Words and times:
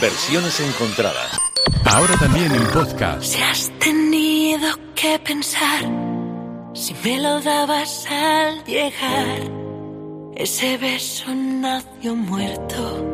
Versiones 0.00 0.58
encontradas. 0.60 1.38
Ahora 1.84 2.16
también 2.16 2.50
en 2.52 2.66
podcast. 2.68 3.22
Si 3.22 3.42
has 3.42 3.70
tenido 3.78 4.66
que 4.94 5.18
pensar 5.18 5.84
si 6.72 6.94
me 7.04 7.20
lo 7.20 7.38
dabas 7.42 8.06
al 8.10 8.64
llegar, 8.64 9.40
ese 10.36 10.78
beso 10.78 11.34
nació 11.34 12.16
muerto. 12.16 13.06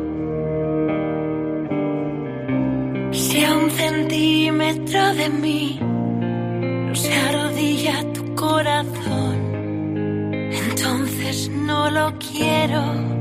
Si 3.11 3.43
a 3.43 3.53
un 3.53 3.69
centímetro 3.69 5.13
de 5.13 5.29
mí 5.29 5.79
no 5.81 6.95
se 6.95 7.13
arrodilla 7.13 8.13
tu 8.13 8.33
corazón, 8.35 9.35
entonces 10.53 11.49
no 11.49 11.91
lo 11.91 12.13
quiero. 12.17 13.16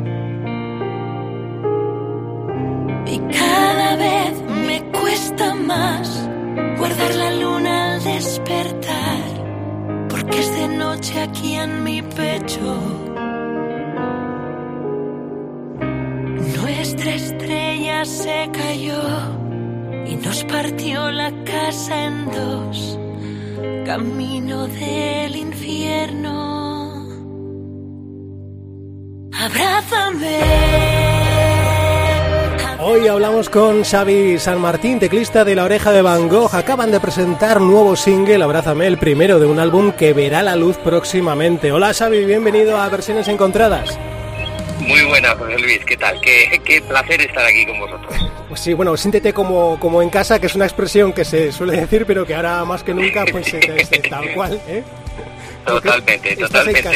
Y 3.17 3.19
cada 3.19 3.97
vez 3.97 4.43
me 4.67 4.83
cuesta 4.93 5.55
más 5.55 6.29
guardar 6.77 7.15
la 7.15 7.31
luna 7.31 7.95
al 7.95 8.05
despertar, 8.05 9.25
porque 10.11 10.39
es 10.39 10.55
de 10.55 10.69
noche 10.69 11.23
aquí 11.23 11.55
en 11.55 11.83
mi 11.83 12.03
pecho. 12.03 12.69
Nuestra 16.61 17.15
estrella 17.15 18.05
se 18.05 18.51
cayó 18.53 19.03
y 20.07 20.17
nos 20.17 20.45
partió 20.45 21.11
la 21.11 21.31
casa 21.45 22.05
en 22.09 22.27
dos, 22.27 22.99
camino 23.87 24.67
del 24.69 25.37
infierno. 25.37 26.37
Abrázame. 29.33 30.56
Hoy 32.89 33.09
hablamos 33.09 33.51
con 33.51 33.83
Xavi 33.83 34.39
San 34.39 34.61
Martín, 34.61 35.01
teclista 35.01 35.45
de 35.45 35.57
La 35.57 35.65
Oreja 35.65 35.91
de 35.91 36.03
Van 36.03 36.29
Gogh. 36.29 36.55
Acaban 36.55 36.93
de 36.93 37.01
presentar 37.01 37.61
nuevo 37.61 37.97
single, 37.97 38.45
Abrázame, 38.45 38.87
el 38.87 38.97
primero 38.97 39.41
de 39.41 39.47
un 39.47 39.59
álbum 39.59 39.91
que 39.91 40.13
verá 40.13 40.41
la 40.41 40.55
luz 40.55 40.77
próximamente. 40.77 41.73
Hola 41.73 41.93
Xavi, 41.93 42.25
bienvenido 42.25 42.79
a 42.79 42.89
Versiones 42.89 43.27
Encontradas. 43.27 43.99
Muy 44.79 45.03
buena, 45.03 45.35
José 45.35 45.59
Luis, 45.59 45.85
¿qué 45.85 45.97
tal? 45.97 46.21
Qué, 46.21 46.61
qué 46.65 46.81
placer 46.81 47.23
estar 47.23 47.45
aquí 47.45 47.67
con 47.67 47.81
vosotros. 47.81 48.15
Pues 48.47 48.61
sí, 48.61 48.73
bueno, 48.73 48.97
siéntete 48.97 49.33
como, 49.33 49.81
como 49.81 50.01
en 50.01 50.09
casa, 50.09 50.39
que 50.39 50.47
es 50.47 50.55
una 50.55 50.67
expresión 50.67 51.13
que 51.13 51.25
se 51.25 51.51
suele 51.51 51.81
decir, 51.81 52.07
pero 52.07 52.25
que 52.25 52.37
ahora 52.37 52.65
más 52.65 52.85
que 52.85 52.95
nunca, 52.95 53.25
pues 53.33 53.53
es, 53.53 53.91
es 53.91 54.03
tal 54.09 54.33
cual, 54.33 54.61
¿eh? 54.69 54.85
Totalmente, 55.67 56.37
totalmente. 56.37 56.89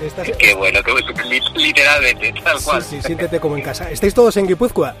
Estás- 0.00 0.30
Qué 0.38 0.54
bueno, 0.54 0.82
qué 0.82 0.92
bueno, 0.92 1.08
li- 1.28 1.40
literalmente, 1.54 2.32
tal 2.42 2.60
cual. 2.62 2.82
Sí, 2.82 2.96
sí, 2.96 3.02
siéntete 3.02 3.40
como 3.40 3.56
en 3.56 3.62
casa. 3.62 3.90
¿Estáis 3.90 4.14
todos 4.14 4.36
en 4.36 4.46
Guipúzcoa? 4.46 4.94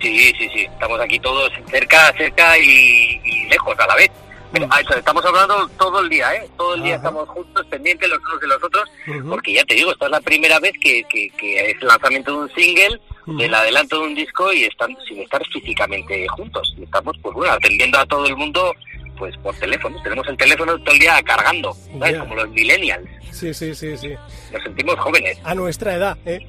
Sí, 0.00 0.32
sí, 0.38 0.48
sí, 0.54 0.60
estamos 0.72 1.00
aquí 1.00 1.18
todos 1.18 1.50
cerca, 1.70 2.12
cerca 2.16 2.56
y, 2.58 3.20
y 3.24 3.48
lejos 3.48 3.76
a 3.78 3.86
la 3.86 3.96
vez. 3.96 4.10
Pero, 4.52 4.66
ah, 4.70 4.80
eso, 4.80 4.94
estamos 4.94 5.22
hablando 5.26 5.68
todo 5.78 6.00
el 6.00 6.08
día, 6.08 6.34
¿eh? 6.34 6.48
Todo 6.56 6.74
el 6.74 6.82
día 6.82 6.94
Ajá. 6.94 7.08
estamos 7.08 7.28
juntos, 7.28 7.66
pendientes 7.66 8.08
los 8.08 8.18
unos 8.18 8.40
de 8.40 8.46
los 8.46 8.62
otros, 8.64 8.84
Ujú. 9.06 9.28
porque 9.30 9.52
ya 9.52 9.64
te 9.64 9.74
digo, 9.74 9.90
esta 9.92 10.06
es 10.06 10.10
la 10.10 10.20
primera 10.22 10.58
vez 10.58 10.72
que, 10.80 11.02
que, 11.04 11.28
que 11.36 11.70
es 11.70 11.82
el 11.82 11.88
lanzamiento 11.88 12.30
de 12.32 12.36
un 12.38 12.54
single, 12.54 13.00
del 13.26 13.52
adelanto 13.54 14.00
de 14.00 14.06
un 14.06 14.14
disco 14.14 14.50
y 14.54 14.64
están 14.64 14.96
sin 15.06 15.20
estar 15.20 15.42
físicamente 15.52 16.26
juntos. 16.28 16.74
Y 16.78 16.84
estamos, 16.84 17.14
pues 17.20 17.34
bueno, 17.34 17.52
atendiendo 17.52 17.98
a 17.98 18.06
todo 18.06 18.24
el 18.26 18.36
mundo, 18.36 18.72
pues 19.18 19.36
por 19.38 19.54
teléfono. 19.56 20.00
Tenemos 20.02 20.26
el 20.28 20.36
teléfono 20.36 20.78
todo 20.78 20.94
el 20.94 21.00
día 21.00 21.22
cargando, 21.22 21.76
¿sabes? 21.98 22.18
Como 22.18 22.34
los 22.34 22.48
millennials. 22.50 23.08
Sí, 23.30 23.52
sí, 23.54 23.74
sí, 23.74 23.96
sí. 23.96 24.14
Nos 24.52 24.62
sentimos 24.62 24.96
jóvenes, 24.98 25.38
A 25.44 25.54
nuestra 25.54 25.94
edad, 25.94 26.16
¿eh? 26.24 26.40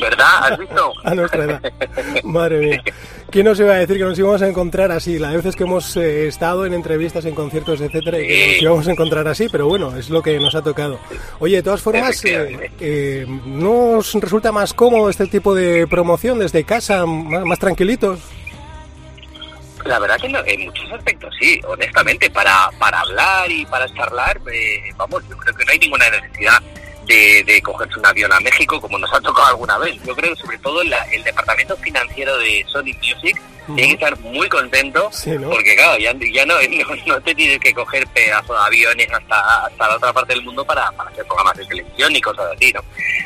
¿verdad? 0.00 0.52
¿Has 0.52 0.58
visto? 0.58 0.92
A 1.04 1.14
nuestra 1.14 1.44
edad. 1.44 1.72
Madre 2.24 2.58
mía. 2.58 2.82
¿Quién 3.30 3.44
nos 3.44 3.58
iba 3.58 3.74
a 3.74 3.78
decir 3.78 3.96
que 3.96 4.04
nos 4.04 4.18
íbamos 4.18 4.42
a 4.42 4.48
encontrar 4.48 4.90
así? 4.92 5.18
Las 5.18 5.34
veces 5.34 5.56
que 5.56 5.64
hemos 5.64 5.96
eh, 5.96 6.28
estado 6.28 6.64
en 6.66 6.74
entrevistas, 6.74 7.24
en 7.24 7.34
conciertos, 7.34 7.80
etcétera, 7.80 8.20
y 8.20 8.26
que 8.26 8.46
nos 8.46 8.62
íbamos 8.62 8.88
a 8.88 8.92
encontrar 8.92 9.28
así, 9.28 9.48
pero 9.50 9.68
bueno, 9.68 9.96
es 9.96 10.10
lo 10.10 10.22
que 10.22 10.38
nos 10.38 10.54
ha 10.54 10.62
tocado. 10.62 10.98
Oye, 11.38 11.56
de 11.56 11.62
todas 11.62 11.80
formas, 11.80 12.24
eh, 12.24 12.70
eh, 12.80 13.26
¿no 13.46 13.98
os 13.98 14.14
resulta 14.14 14.52
más 14.52 14.72
cómodo 14.74 15.10
este 15.10 15.26
tipo 15.26 15.54
de 15.54 15.86
promoción 15.86 16.38
desde 16.38 16.64
casa, 16.64 17.04
más, 17.06 17.44
más 17.44 17.58
tranquilitos? 17.58 18.20
La 19.86 19.98
verdad 20.00 20.18
que 20.20 20.52
en 20.52 20.64
muchos 20.64 20.92
aspectos 20.92 21.34
sí, 21.38 21.60
honestamente, 21.66 22.28
para, 22.30 22.70
para 22.78 23.00
hablar 23.00 23.50
y 23.50 23.64
para 23.66 23.86
charlar, 23.94 24.40
eh, 24.52 24.90
vamos, 24.96 25.22
yo 25.28 25.36
creo 25.36 25.54
que 25.54 25.64
no 25.64 25.72
hay 25.72 25.78
ninguna 25.78 26.10
necesidad 26.10 26.60
de, 27.06 27.42
de 27.44 27.62
cogerse 27.62 27.98
un 27.98 28.06
avión 28.06 28.32
a 28.32 28.40
México 28.40 28.80
como 28.80 28.98
nos 28.98 29.12
ha 29.12 29.20
tocado 29.20 29.48
alguna 29.48 29.78
vez. 29.78 29.94
Yo 30.04 30.14
creo 30.14 30.34
que 30.34 30.40
sobre 30.40 30.58
todo 30.58 30.82
la- 30.84 31.04
el 31.12 31.22
departamento 31.24 31.76
financiero 31.76 32.36
de 32.38 32.64
Sony 32.70 32.92
Music 33.02 33.40
tiene 33.66 33.88
que 33.88 33.94
estar 33.94 34.16
muy 34.20 34.48
contento 34.48 35.10
Sí, 35.12 35.30
¿no? 35.32 35.50
porque 35.50 35.74
claro, 35.74 35.98
ya, 35.98 36.14
ya 36.32 36.46
no, 36.46 36.54
no, 36.88 36.96
no 37.06 37.20
te 37.20 37.34
tienes 37.34 37.58
que 37.58 37.74
coger 37.74 38.06
pedazo 38.08 38.52
de 38.52 38.60
aviones 38.60 39.08
hasta, 39.12 39.66
hasta 39.66 39.88
la 39.88 39.96
otra 39.96 40.12
parte 40.12 40.34
del 40.34 40.42
mundo 40.44 40.64
para, 40.64 40.90
para 40.92 41.10
hacer 41.10 41.24
programas 41.26 41.56
de 41.56 41.66
televisión 41.66 42.14
y 42.14 42.20
cosas 42.20 42.46
así, 42.54 42.72
¿no? 42.72 42.80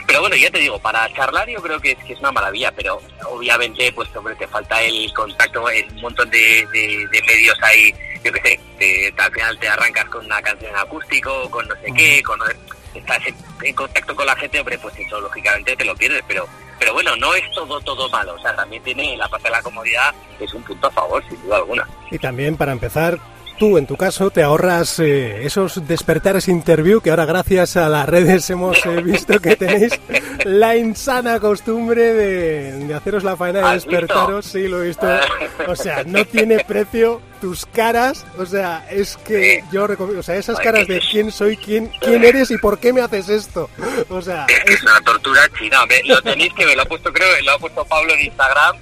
Pero 0.07 0.21
bueno, 0.21 0.37
ya 0.37 0.51
te 0.51 0.59
digo, 0.59 0.79
para 0.79 1.13
charlar 1.15 1.47
yo 1.49 1.61
creo 1.61 1.79
que 1.79 1.93
es, 1.93 1.99
que 2.05 2.15
es 2.15 2.19
una 2.21 2.33
maravilla, 2.33 2.73
pero 2.73 3.01
obviamente 3.27 3.93
pues 3.93 4.09
hombre, 4.17 4.35
te 4.37 4.47
falta 4.49 4.81
el 4.83 5.13
contacto 5.13 5.69
en 5.71 5.89
un 5.97 6.01
montón 6.01 6.31
de, 6.31 6.67
de- 6.73 7.07
de 7.13 7.23
medios 7.23 7.57
ahí, 7.63 7.93
yo 8.25 8.33
qué 8.33 8.41
sé, 8.43 8.61
te- 8.79 9.15
al 9.23 9.33
final 9.33 9.59
te 9.59 9.69
arrancas 9.69 10.07
con 10.07 10.25
una 10.25 10.41
canción 10.41 10.75
acústico, 10.75 11.51
con 11.51 11.69
no 11.69 11.75
sé 11.77 11.93
qué, 11.95 12.23
con 12.23 12.39
estás 12.95 13.23
en, 13.63 13.75
contacto 13.75 14.15
con 14.15 14.27
la 14.27 14.37
gente, 14.37 14.61
hombre, 14.61 14.79
pues 14.79 14.99
eso 14.99 15.21
lógicamente 15.21 15.77
te 15.77 15.85
lo 15.85 15.95
pierdes, 15.95 16.23
pero 16.27 16.47
pero 16.79 16.95
bueno, 16.95 17.15
no 17.17 17.35
es 17.35 17.43
todo 17.55 17.79
todo 17.83 18.09
malo, 18.09 18.35
o 18.35 18.39
sea, 18.41 18.57
también 18.57 18.83
tiene 18.83 19.17
la 19.17 19.29
parte 19.29 19.49
de 19.49 19.53
la 19.53 19.63
comodidad, 19.63 20.15
es 20.39 20.53
un 20.55 20.63
punto 20.63 20.87
a 20.87 20.91
favor, 20.91 21.23
sin 21.29 21.41
duda 21.43 21.59
alguna. 21.59 21.87
Y 22.11 22.19
también, 22.19 22.57
para 22.57 22.73
empezar, 22.73 23.19
tú, 23.61 23.79
en 23.79 23.87
tu 23.87 23.97
caso, 23.97 24.31
te 24.31 24.43
ahorras 24.43 24.99
eh, 24.99 25.45
esos 25.45 25.87
despertares 25.87 26.49
interview 26.49 27.01
que 27.01 27.11
ahora 27.11 27.27
gracias 27.27 27.77
a 27.77 27.89
las 27.89 28.09
redes 28.09 28.51
hemos 28.51 28.85
eh, 28.87 29.03
visto 29.03 29.39
que 29.39 29.55
tenéis 29.55 29.93
la 30.45 30.77
insana 30.77 31.39
costumbre 31.39 32.15
de, 32.15 32.73
de 32.87 32.95
haceros 32.95 33.23
la 33.23 33.37
faena 33.37 33.59
de 33.61 33.65
¿Has 33.67 33.75
visto? 33.87 33.91
despertaros. 33.91 34.47
Sí, 34.47 34.67
lo 34.67 34.83
he 34.83 34.89
visto. 34.89 35.07
O 35.69 35.77
sea, 35.77 36.03
no 36.05 36.25
tiene 36.25 36.65
precio 36.65 37.21
tus 37.41 37.67
caras. 37.67 38.25
O 38.39 38.47
sea, 38.47 38.87
es 38.91 39.17
que 39.19 39.63
yo 39.71 39.87
recomiendo, 39.87 40.21
o 40.21 40.23
sea, 40.25 40.37
esas 40.37 40.59
caras 40.59 40.89
de 40.89 41.01
quién 41.11 41.31
soy, 41.31 41.57
quién, 41.57 41.91
quién 42.01 42.25
eres 42.25 42.51
y 42.51 42.57
por 42.59 42.79
qué 42.79 42.93
me 42.95 43.03
haces 43.03 43.29
esto. 43.29 43.69
O 44.09 44.23
sea, 44.23 44.47
Es 44.49 44.75
es, 44.77 44.83
una 44.83 45.01
tortura 45.03 45.43
china, 45.59 45.85
me- 45.87 46.03
lo 46.09 46.21
tenéis 46.23 46.53
que 46.55 46.65
ver, 46.65 46.77
lo 46.77 46.83
ha 46.83 46.87
puesto 46.87 47.13
creo, 47.13 47.29
lo 47.45 47.53
ha 47.53 47.59
puesto 47.59 47.85
Pablo 47.85 48.15
en 48.15 48.21
Instagram 48.27 48.77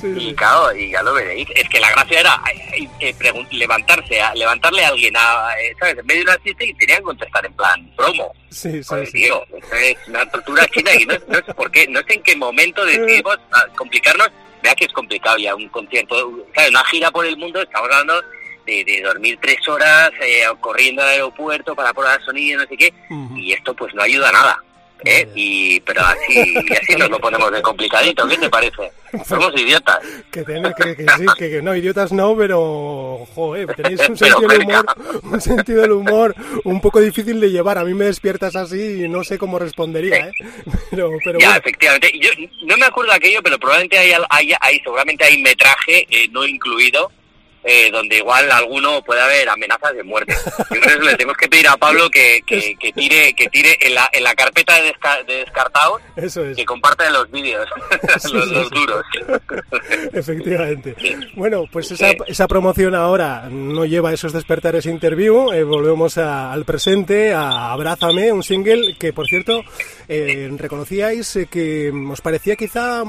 sí, 0.00 0.08
y 0.16 0.20
sí. 0.20 0.34
claro, 0.34 0.76
y 0.76 0.90
ya 0.90 1.02
lo 1.02 1.14
veréis. 1.14 1.48
Es 1.54 1.68
que 1.68 1.80
la 1.80 1.90
gracia 1.90 2.20
era 2.20 2.42
eh, 2.76 2.88
eh, 3.00 3.14
levantarse, 3.50 4.20
a, 4.20 4.34
levantarle 4.34 4.84
a 4.84 4.88
alguien, 4.88 5.16
a, 5.16 5.50
eh, 5.60 5.74
¿sabes? 5.78 5.98
En 5.98 6.06
medio 6.06 6.24
de 6.24 6.30
una 6.32 6.42
siesta 6.42 6.64
y 6.64 6.74
tenían 6.74 6.98
que 6.98 7.04
contestar 7.04 7.46
en 7.46 7.52
plan 7.54 7.90
promo. 7.96 8.32
Sí, 8.50 8.70
sí, 8.70 8.82
Joder, 8.84 9.06
sí. 9.06 9.12
tío, 9.12 9.42
esto 9.56 9.76
es 9.76 9.96
una 10.08 10.30
tortura 10.30 10.66
china 10.68 10.94
y 10.94 11.06
no, 11.06 11.14
no 11.28 11.34
sé 11.36 11.54
por 11.54 11.70
qué, 11.70 11.86
no 11.88 12.00
sé 12.00 12.14
en 12.14 12.22
qué 12.22 12.36
momento 12.36 12.84
decidimos 12.84 13.38
ah, 13.52 13.66
complicarnos. 13.76 14.28
Vea 14.62 14.74
que 14.74 14.86
es 14.86 14.92
complicado 14.92 15.36
ya 15.36 15.54
un 15.54 15.68
concierto, 15.68 16.16
¿sabes? 16.54 16.70
Una 16.70 16.84
gira 16.86 17.10
por 17.10 17.26
el 17.26 17.36
mundo, 17.36 17.60
estamos 17.60 17.90
hablando 17.90 18.22
de, 18.66 18.84
de 18.84 19.02
dormir 19.02 19.38
tres 19.40 19.66
horas 19.68 20.10
eh, 20.22 20.44
corriendo 20.60 21.02
al 21.02 21.08
aeropuerto 21.08 21.74
para 21.74 21.92
probar 21.92 22.22
sonido, 22.24 22.62
no 22.62 22.68
sé 22.68 22.76
qué, 22.76 22.92
y 23.36 23.52
esto 23.52 23.74
pues 23.74 23.94
no 23.94 24.02
ayuda 24.02 24.28
a 24.30 24.32
nada. 24.32 24.64
¿Eh? 25.04 25.28
Y, 25.34 25.80
pero 25.80 26.02
así, 26.02 26.54
y 26.68 26.72
así 26.72 26.96
nos 26.96 27.10
lo 27.10 27.18
ponemos 27.18 27.50
de 27.52 27.62
complicadito, 27.62 28.26
¿qué 28.28 28.36
te 28.38 28.48
parece? 28.50 28.90
Somos 29.26 29.52
idiotas. 29.56 29.98
Que 30.30 30.42
tenéis 30.42 30.74
que, 30.76 30.96
que 30.96 31.06
sí, 31.16 31.24
que, 31.38 31.50
que 31.50 31.62
no, 31.62 31.76
idiotas 31.76 32.12
no, 32.12 32.36
pero 32.36 33.26
joder, 33.34 33.72
tenéis 33.76 34.00
un 34.08 34.16
sentido 34.18 34.48
del 34.48 34.62
humor, 34.62 34.86
un 35.22 35.40
sentido 35.40 35.82
del 35.82 35.92
humor 35.92 36.34
un 36.64 36.80
poco 36.80 37.00
difícil 37.00 37.40
de 37.40 37.50
llevar. 37.50 37.78
A 37.78 37.84
mí 37.84 37.94
me 37.94 38.06
despiertas 38.06 38.56
así 38.56 39.04
y 39.04 39.08
no 39.08 39.22
sé 39.22 39.38
cómo 39.38 39.58
respondería, 39.58 40.16
¿eh? 40.28 40.32
Pero, 40.90 41.10
pero 41.24 41.38
ya, 41.40 41.46
bueno, 41.48 41.60
efectivamente. 41.60 42.12
Yo 42.20 42.30
no 42.66 42.76
me 42.76 42.86
acuerdo 42.86 43.10
de 43.12 43.16
aquello, 43.16 43.40
pero 43.42 43.58
probablemente 43.58 43.98
hay, 43.98 44.12
hay, 44.30 44.52
hay- 44.60 44.78
seguramente 44.80 45.24
hay 45.24 45.42
metraje 45.42 46.06
eh, 46.10 46.28
no 46.30 46.44
incluido, 46.46 47.10
eh, 47.64 47.90
donde 47.90 48.18
igual 48.18 48.50
alguno 48.52 49.02
puede 49.02 49.20
haber 49.22 49.48
amenazas 49.48 49.94
de 49.94 50.02
muerte. 50.04 50.34
Que 50.70 50.78
le 50.96 51.12
tenemos 51.14 51.36
que 51.36 51.48
pedir 51.48 51.66
a 51.68 51.76
Pablo 51.76 52.10
que, 52.10 52.40
que, 52.46 52.76
que 52.76 52.92
tire 52.92 53.32
que 53.34 53.48
tire 53.48 53.76
en 53.80 53.94
la, 53.94 54.08
en 54.12 54.22
la 54.24 54.34
carpeta 54.34 54.80
de, 54.80 54.92
desca- 54.92 55.24
de 55.24 55.36
descartados 55.38 56.00
eso 56.16 56.44
es, 56.44 56.56
que 56.56 56.64
comparta 56.64 57.08
los 57.10 57.30
vídeos, 57.30 57.66
Sí, 58.20 58.32
los, 58.32 58.48
sí, 58.48 58.54
los 58.54 58.68
sí. 58.68 58.74
duros. 58.74 59.04
efectivamente. 60.12 60.94
Bueno, 61.34 61.64
pues 61.70 61.90
esa, 61.90 62.10
esa 62.26 62.46
promoción 62.48 62.94
ahora 62.94 63.48
no 63.50 63.84
lleva 63.84 64.12
esos 64.12 64.32
despertares 64.32 64.86
interview. 64.86 65.52
eh, 65.52 65.64
volvemos 65.64 66.18
a- 66.18 66.52
al 66.52 66.64
presente, 66.64 67.32
a 67.32 67.72
Abrázame, 67.72 68.32
un 68.32 68.42
single 68.42 68.96
que, 68.98 69.12
por 69.12 69.26
cierto, 69.26 69.62
eh, 70.08 70.50
reconocíais 70.56 71.34
eh, 71.36 71.46
que 71.50 71.90
os 72.10 72.20
parecía 72.20 72.56
quizá 72.56 73.04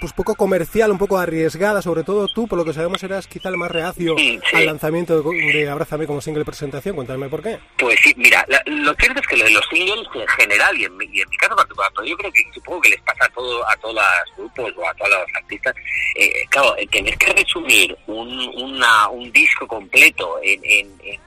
pues 0.00 0.12
poco 0.12 0.34
comercial, 0.34 0.90
un 0.90 0.98
poco 0.98 1.18
arriesgada, 1.18 1.82
sobre 1.82 2.04
todo 2.04 2.28
tú, 2.28 2.46
por 2.46 2.58
lo 2.58 2.64
que 2.64 2.72
sabemos 2.72 3.02
eras 3.02 3.26
quizá 3.26 3.48
el 3.48 3.56
más 3.56 3.70
reaccio 3.70 4.16
al 4.52 4.66
lanzamiento 4.66 5.22
de, 5.22 5.52
de 5.52 5.70
Abrázame 5.70 6.06
como 6.06 6.20
single 6.20 6.44
presentación. 6.44 6.94
Cuéntame 6.96 7.28
por 7.28 7.42
qué. 7.42 7.58
Pues 7.78 7.98
sí, 8.02 8.12
mira, 8.16 8.44
lo 8.66 8.94
cierto 8.94 9.20
es 9.20 9.26
que 9.26 9.36
lo 9.36 9.44
de 9.44 9.50
los 9.50 9.66
singles 9.68 10.06
en 10.14 10.28
general 10.28 10.76
y 10.78 10.84
en, 10.84 10.96
mi, 10.96 11.04
en 11.06 11.28
mi 11.28 11.36
caso 11.36 11.56
particular, 11.56 11.90
pero 11.94 12.06
yo 12.06 12.16
creo 12.16 12.32
que 12.32 12.42
supongo 12.54 12.80
que 12.80 12.90
les 12.90 13.00
pasa 13.02 13.24
a, 13.24 13.28
todo, 13.30 13.68
a 13.68 13.76
todos 13.76 13.94
los 13.94 14.36
grupos 14.36 14.72
o 14.76 14.88
a 14.88 14.94
todos 14.94 15.10
los 15.10 15.36
artistas, 15.36 15.74
eh, 16.16 16.32
claro, 16.48 16.74
tener 16.90 17.16
que 17.18 17.32
resumir 17.32 17.96
un, 18.06 18.28
una, 18.56 19.08
un 19.08 19.30
disco 19.32 19.66
completo 19.66 20.38
en, 20.42 20.60
en, 20.64 21.20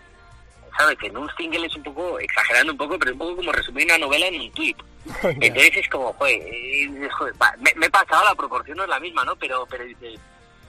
¿sabes? 0.78 0.98
En 1.04 1.18
un 1.18 1.30
single 1.38 1.66
es 1.66 1.76
un 1.76 1.84
poco, 1.84 2.20
exagerando 2.20 2.72
un 2.74 2.78
poco, 2.78 3.00
pero 3.00 3.12
es 3.12 3.14
un 3.14 3.20
poco 3.20 3.36
como 3.38 3.52
resumir 3.52 3.86
una 3.86 3.98
novela 3.98 4.28
en 4.28 4.42
un 4.42 4.52
tweet. 4.52 4.76
Entonces 5.24 5.78
es 5.78 5.90
como, 5.90 6.14
joder, 6.14 6.42
eh, 6.42 6.90
me, 6.90 7.74
me, 7.76 7.86
he 7.86 7.90
pasado, 7.90 8.24
la 8.26 8.36
proporción 8.36 8.78
no 8.78 8.84
es 8.84 8.90
la 8.90 9.00
misma, 9.00 9.24
¿no? 9.24 9.36
Pero, 9.36 9.66
pero 9.70 9.84
dices, 9.86 10.20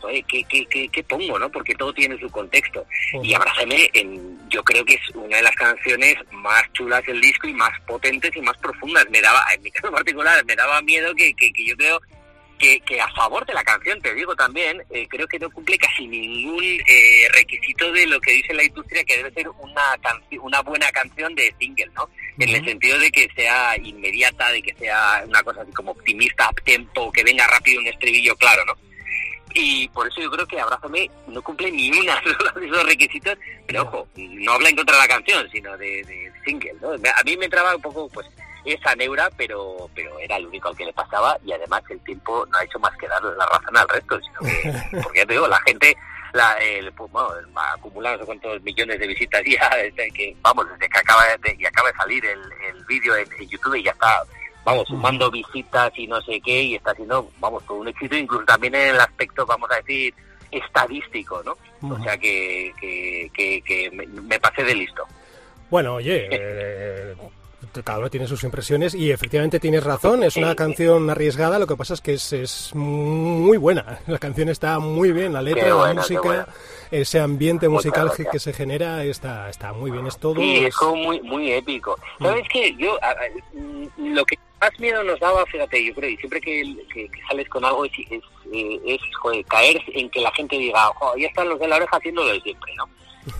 joder, 0.00 0.24
¿qué, 0.24 0.44
qué, 0.44 0.66
qué, 0.66 0.88
qué 0.88 1.02
pongo, 1.04 1.38
no? 1.38 1.50
Porque 1.50 1.74
todo 1.74 1.92
tiene 1.92 2.18
su 2.18 2.30
contexto. 2.30 2.84
Y 3.22 3.34
Abrázame, 3.34 3.90
en, 3.94 4.38
yo 4.48 4.62
creo 4.62 4.84
que 4.84 4.94
es 4.94 5.10
una 5.14 5.36
de 5.36 5.42
las 5.42 5.54
canciones 5.56 6.16
más 6.32 6.62
chulas 6.72 7.04
del 7.06 7.20
disco 7.20 7.48
y 7.48 7.54
más 7.54 7.72
potentes 7.86 8.34
y 8.36 8.40
más 8.40 8.56
profundas. 8.58 9.06
Me 9.10 9.20
daba, 9.20 9.44
en 9.54 9.62
mi 9.62 9.70
caso 9.70 9.90
particular, 9.92 10.44
me 10.44 10.56
daba 10.56 10.82
miedo 10.82 11.14
que, 11.14 11.34
que, 11.34 11.52
que 11.52 11.64
yo 11.64 11.76
creo 11.76 12.00
que, 12.58 12.81
que, 12.81 13.00
a 13.00 13.08
favor 13.12 13.44
de 13.47 13.55
la 13.55 13.64
canción, 13.64 14.00
te 14.00 14.14
digo 14.14 14.35
también, 14.35 14.82
eh, 14.91 15.06
creo 15.08 15.26
que 15.26 15.38
no 15.38 15.50
cumple 15.50 15.79
casi 15.79 16.06
ningún 16.06 16.64
eh, 16.64 17.29
requisito 17.32 17.93
de 17.93 18.06
lo 18.06 18.20
que 18.20 18.32
dice 18.32 18.55
la 18.55 18.64
industria 18.64 19.05
que 19.05 19.17
debe 19.19 19.32
ser 19.32 19.49
una 19.49 19.82
una 20.41 20.61
buena 20.62 20.91
canción 20.91 21.35
de 21.35 21.55
single, 21.58 21.91
¿no? 21.94 22.08
En 22.38 22.49
el 22.49 22.64
sentido 22.64 22.99
de 22.99 23.11
que 23.11 23.29
sea 23.35 23.76
inmediata, 23.79 24.50
de 24.53 24.62
que 24.62 24.75
sea 24.75 25.25
una 25.26 25.43
cosa 25.43 25.62
así 25.62 25.73
como 25.73 25.91
optimista, 25.91 26.50
tempo, 26.64 27.11
que 27.11 27.25
venga 27.25 27.47
rápido 27.47 27.81
un 27.81 27.87
estribillo 27.87 28.37
claro, 28.37 28.64
¿no? 28.64 28.75
Y 29.55 29.88
por 29.88 30.06
eso 30.06 30.20
yo 30.20 30.31
creo 30.31 30.47
que 30.47 30.61
Abrázame 30.61 31.11
no 31.29 31.43
cumple 31.43 31.70
ni 31.73 31.91
una 31.91 32.20
de 32.55 32.67
esos 32.67 32.85
requisitos, 32.85 33.38
pero 33.67 33.82
ojo, 33.82 34.08
no 34.14 34.53
habla 34.53 34.69
en 34.69 34.76
contra 34.76 34.97
de 34.97 35.03
la 35.03 35.08
canción, 35.08 35.49
sino 35.50 35.76
de, 35.79 36.05
de 36.05 36.32
single, 36.44 36.75
¿no? 36.81 36.93
A 36.93 37.23
mí 37.25 37.37
me 37.37 37.47
entraba 37.47 37.75
un 37.75 37.82
poco, 37.82 38.08
pues, 38.11 38.26
esa 38.66 38.94
neura, 38.94 39.30
pero 39.36 39.88
pero 39.94 40.18
era 40.18 40.36
el 40.36 40.46
único 40.46 40.68
al 40.68 40.76
que 40.76 40.84
le 40.84 40.92
pasaba 40.92 41.38
y 41.44 41.52
además 41.52 41.82
el 41.88 42.00
tiempo 42.00 42.44
no 42.50 42.58
ha 42.58 42.64
hecho 42.64 42.78
más 42.78 42.96
que 42.96 43.08
darle 43.08 43.30
la 43.36 43.46
razón 43.46 43.76
al 43.76 43.88
resto, 43.88 44.18
sino 44.20 44.40
que, 44.40 44.98
porque 45.02 45.20
ya 45.20 45.26
te 45.26 45.32
digo, 45.32 45.48
la 45.48 45.60
gente 45.60 45.96
la, 46.32 46.52
el, 46.54 46.92
pues, 46.92 47.10
bueno, 47.10 47.30
acumula 47.74 48.12
no 48.12 48.18
sé 48.18 48.24
cuántos 48.26 48.62
millones 48.62 48.98
de 48.98 49.06
visitas 49.06 49.42
ya, 49.44 49.70
desde 49.76 50.10
que, 50.14 50.36
vamos, 50.42 50.66
desde 50.70 50.88
que 50.88 50.98
acaba 50.98 51.24
de, 51.24 51.56
y 51.58 51.64
acaba 51.64 51.90
de 51.90 51.96
salir 51.96 52.24
el, 52.26 52.40
el 52.68 52.84
vídeo 52.84 53.16
en, 53.16 53.26
YouTube 53.48 53.76
y 53.76 53.84
ya 53.84 53.92
está, 53.92 54.22
vamos, 54.64 54.86
sumando 54.86 55.30
visitas 55.30 55.92
y 55.96 56.06
no 56.06 56.20
sé 56.22 56.40
qué, 56.40 56.62
y 56.62 56.74
está 56.74 56.90
haciendo, 56.90 57.30
vamos, 57.38 57.62
con 57.62 57.78
un 57.78 57.88
éxito, 57.88 58.16
incluso 58.16 58.44
también 58.44 58.74
en 58.74 58.94
el 58.94 59.00
aspecto, 59.00 59.46
vamos 59.46 59.70
a 59.70 59.76
decir, 59.76 60.14
estadístico, 60.50 61.42
¿no? 61.42 61.56
O 61.88 62.02
sea 62.02 62.16
que, 62.16 62.72
que, 62.80 63.30
que, 63.32 63.62
que 63.62 63.90
me, 63.90 64.06
me, 64.06 64.40
pasé 64.40 64.64
de 64.64 64.74
listo. 64.74 65.06
Bueno, 65.70 65.94
oye, 65.94 66.28
eh, 66.30 67.14
cada 67.82 67.99
uno 67.99 68.11
tiene 68.11 68.26
sus 68.26 68.43
impresiones 68.44 68.94
y 68.94 69.11
efectivamente 69.11 69.61
tienes 69.61 69.84
razón, 69.84 70.23
es 70.23 70.37
una 70.37 70.55
canción 70.55 71.08
arriesgada, 71.11 71.58
lo 71.58 71.67
que 71.67 71.76
pasa 71.76 71.94
es 71.94 72.00
que 72.00 72.14
es, 72.14 72.32
es 72.32 72.75
muy 72.75 73.56
buena, 73.56 74.00
la 74.06 74.19
canción 74.19 74.49
está 74.49 74.78
muy 74.78 75.12
bien, 75.12 75.32
la 75.32 75.43
letra, 75.43 75.69
la 75.69 75.94
música, 75.94 76.49
ese 76.90 77.20
ambiente 77.20 77.69
musical 77.69 78.11
que, 78.31 78.38
se 78.38 78.52
genera 78.52 79.05
está, 79.05 79.49
está 79.49 79.73
muy 79.73 79.90
bien, 79.90 80.06
es 80.06 80.19
todo... 80.19 80.37
Sí, 80.37 80.64
es 80.64 80.76
como 80.76 80.96
muy, 80.96 81.20
muy 81.23 81.52
épico. 81.52 81.99
Mm. 82.19 82.25
¿Sabes 82.25 82.49
qué? 82.52 82.75
Yo, 82.76 82.99
mm, 83.55 84.14
lo 84.14 84.25
que 84.25 84.38
más 84.61 84.79
miedo 84.79 85.02
nos 85.02 85.19
daba, 85.20 85.44
fíjate, 85.46 85.84
yo 85.84 85.94
creo, 85.94 86.11
y 86.11 86.17
siempre 86.17 86.40
que, 86.40 86.76
que, 86.93 87.08
sales 87.29 87.49
con 87.49 87.64
algo 87.64 87.84
es, 87.84 87.93
es, 88.11 88.22
es 88.84 89.00
caer 89.49 89.81
en 89.88 90.08
que 90.11 90.20
la 90.20 90.32
gente 90.32 90.56
diga, 90.56 90.90
oh, 91.00 91.17
ya 91.17 91.26
están 91.26 91.49
los 91.49 91.58
de 91.58 91.69
la 91.69 91.76
oreja 91.76 91.96
haciéndolo 91.96 92.32
de 92.32 92.40
siempre, 92.40 92.75
¿no? 92.76 92.88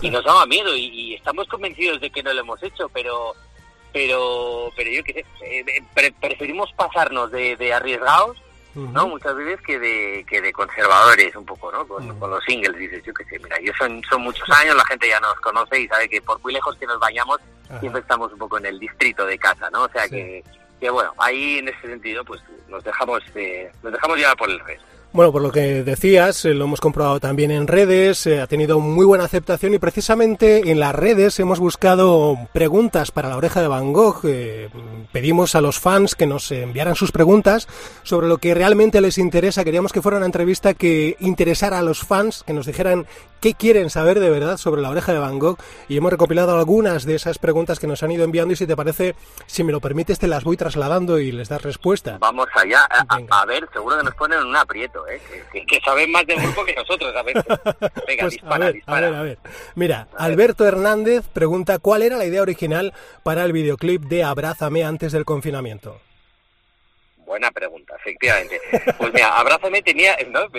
Y 0.01 0.09
nos 0.09 0.23
daba 0.25 0.45
miedo 0.45 0.75
y, 0.75 0.85
y 0.87 1.13
estamos 1.15 1.47
convencidos 1.47 2.01
de 2.01 2.09
que 2.09 2.21
no 2.21 2.33
lo 2.33 2.41
hemos 2.41 2.61
hecho, 2.61 2.89
pero 2.89 3.33
pero 3.97 4.71
pero 4.75 4.91
yo 4.91 5.03
qué 5.03 5.25
sé, 5.39 5.59
eh, 5.59 5.83
preferimos 6.21 6.71
pasarnos 6.73 7.31
de, 7.31 7.55
de 7.55 7.73
arriesgados, 7.73 8.37
¿no? 8.75 9.07
Muchas 9.07 9.35
veces 9.35 9.59
que 9.65 9.79
de, 9.79 10.23
que 10.29 10.39
de 10.39 10.53
conservadores 10.53 11.35
un 11.35 11.45
poco, 11.45 11.71
¿no? 11.71 11.87
Con, 11.87 12.07
los 12.07 12.43
singles, 12.43 12.77
dices, 12.77 13.03
yo 13.03 13.11
qué 13.11 13.23
sé, 13.25 13.39
mira, 13.39 13.59
yo 13.59 13.73
son, 13.75 14.03
son 14.07 14.21
muchos 14.21 14.47
años, 14.51 14.75
la 14.75 14.85
gente 14.85 15.07
ya 15.09 15.19
nos 15.19 15.33
conoce 15.39 15.81
y 15.81 15.87
sabe 15.87 16.07
que 16.07 16.21
por 16.21 16.39
muy 16.43 16.53
lejos 16.53 16.75
que 16.77 16.85
nos 16.85 16.99
vayamos, 16.99 17.39
siempre 17.79 18.01
estamos 18.01 18.31
un 18.31 18.37
poco 18.37 18.59
en 18.59 18.67
el 18.67 18.77
distrito 18.77 19.25
de 19.25 19.39
casa, 19.39 19.67
¿no? 19.71 19.85
O 19.85 19.89
sea 19.89 20.07
que, 20.07 20.43
que 20.79 20.91
bueno, 20.91 21.11
ahí 21.17 21.57
en 21.57 21.69
ese 21.69 21.87
sentido, 21.87 22.23
pues 22.23 22.39
nos 22.67 22.83
dejamos, 22.83 23.23
eh, 23.33 23.71
nos 23.81 23.93
dejamos 23.93 24.17
llevar 24.17 24.37
por 24.37 24.51
el 24.51 24.59
resto. 24.59 24.85
Bueno, 25.13 25.31
por 25.31 25.41
lo 25.41 25.51
que 25.51 25.83
decías, 25.83 26.43
eh, 26.45 26.53
lo 26.53 26.65
hemos 26.65 26.81
comprobado 26.81 27.19
también 27.19 27.49
en 27.49 27.65
redes, 27.65 28.27
eh, 28.27 28.41
ha 28.41 28.47
tenido 28.47 28.79
muy 28.79 29.05
buena 29.05 29.23
aceptación 29.23 29.73
y 29.73 29.79
precisamente 29.79 30.69
en 30.69 30.79
las 30.79 30.93
redes 30.93 31.39
hemos 31.39 31.59
buscado 31.59 32.37
preguntas 32.53 33.11
para 33.11 33.29
la 33.29 33.37
oreja 33.37 33.61
de 33.61 33.67
Van 33.67 33.93
Gogh. 33.93 34.19
Eh, 34.25 34.69
pedimos 35.13 35.55
a 35.55 35.61
los 35.61 35.79
fans 35.79 36.13
que 36.13 36.27
nos 36.27 36.51
enviaran 36.51 36.95
sus 36.95 37.13
preguntas 37.13 37.67
sobre 38.03 38.27
lo 38.27 38.37
que 38.37 38.53
realmente 38.53 38.99
les 38.99 39.17
interesa. 39.17 39.63
Queríamos 39.63 39.93
que 39.93 40.01
fuera 40.01 40.17
una 40.17 40.25
entrevista 40.25 40.73
que 40.73 41.15
interesara 41.21 41.79
a 41.79 41.83
los 41.83 42.01
fans, 42.01 42.43
que 42.45 42.53
nos 42.53 42.65
dijeran 42.65 43.07
qué 43.39 43.53
quieren 43.53 43.89
saber 43.89 44.19
de 44.19 44.29
verdad 44.29 44.57
sobre 44.57 44.81
la 44.81 44.89
oreja 44.89 45.13
de 45.13 45.19
Van 45.19 45.39
Gogh 45.39 45.57
y 45.87 45.97
hemos 45.97 46.11
recopilado 46.11 46.57
algunas 46.57 47.05
de 47.05 47.15
esas 47.15 47.39
preguntas 47.39 47.79
que 47.79 47.87
nos 47.87 48.03
han 48.03 48.11
ido 48.11 48.23
enviando 48.23 48.53
y 48.53 48.55
si 48.55 48.67
te 48.67 48.75
parece, 48.75 49.15
si 49.45 49.63
me 49.63 49.71
lo 49.71 49.79
permites, 49.79 50.19
te 50.19 50.27
las 50.27 50.43
voy 50.43 50.57
trasladando 50.57 51.19
y 51.19 51.31
les 51.31 51.49
das 51.49 51.61
respuesta. 51.61 52.17
Vamos 52.19 52.47
allá, 52.55 52.87
a, 53.29 53.45
ver, 53.45 53.67
seguro 53.71 53.97
que 53.97 54.03
nos 54.03 54.15
ponen 54.15 54.39
en 54.39 54.47
un 54.47 54.55
aprieto, 54.55 55.07
¿eh? 55.07 55.21
que, 55.51 55.79
saben 55.81 56.11
más 56.11 56.25
del 56.25 56.41
grupo 56.41 56.65
que 56.65 56.75
nosotros, 56.75 57.15
a 57.15 57.23
ver. 57.23 57.35
Venga, 58.07 58.21
pues, 58.21 58.33
dispara, 58.33 58.55
a 58.55 58.59
ver, 58.59 58.73
dispara. 58.73 59.07
A 59.07 59.09
ver, 59.09 59.19
a 59.19 59.23
ver. 59.23 59.37
Mira, 59.75 60.07
Alberto 60.17 60.65
Hernández 60.65 61.27
pregunta 61.27 61.79
cuál 61.79 62.01
era 62.01 62.17
la 62.17 62.25
idea 62.25 62.41
original 62.41 62.93
para 63.23 63.43
el 63.45 63.53
videoclip 63.53 64.03
de 64.03 64.23
Abrázame 64.23 64.83
antes 64.83 65.11
del 65.11 65.25
confinamiento. 65.25 65.99
Buena 67.27 67.51
pregunta, 67.51 67.93
efectivamente. 67.99 68.57
Pues 68.97 69.13
mira, 69.13 69.37
Abrázame 69.37 69.81
tenía... 69.81 70.15
No, 70.31 70.49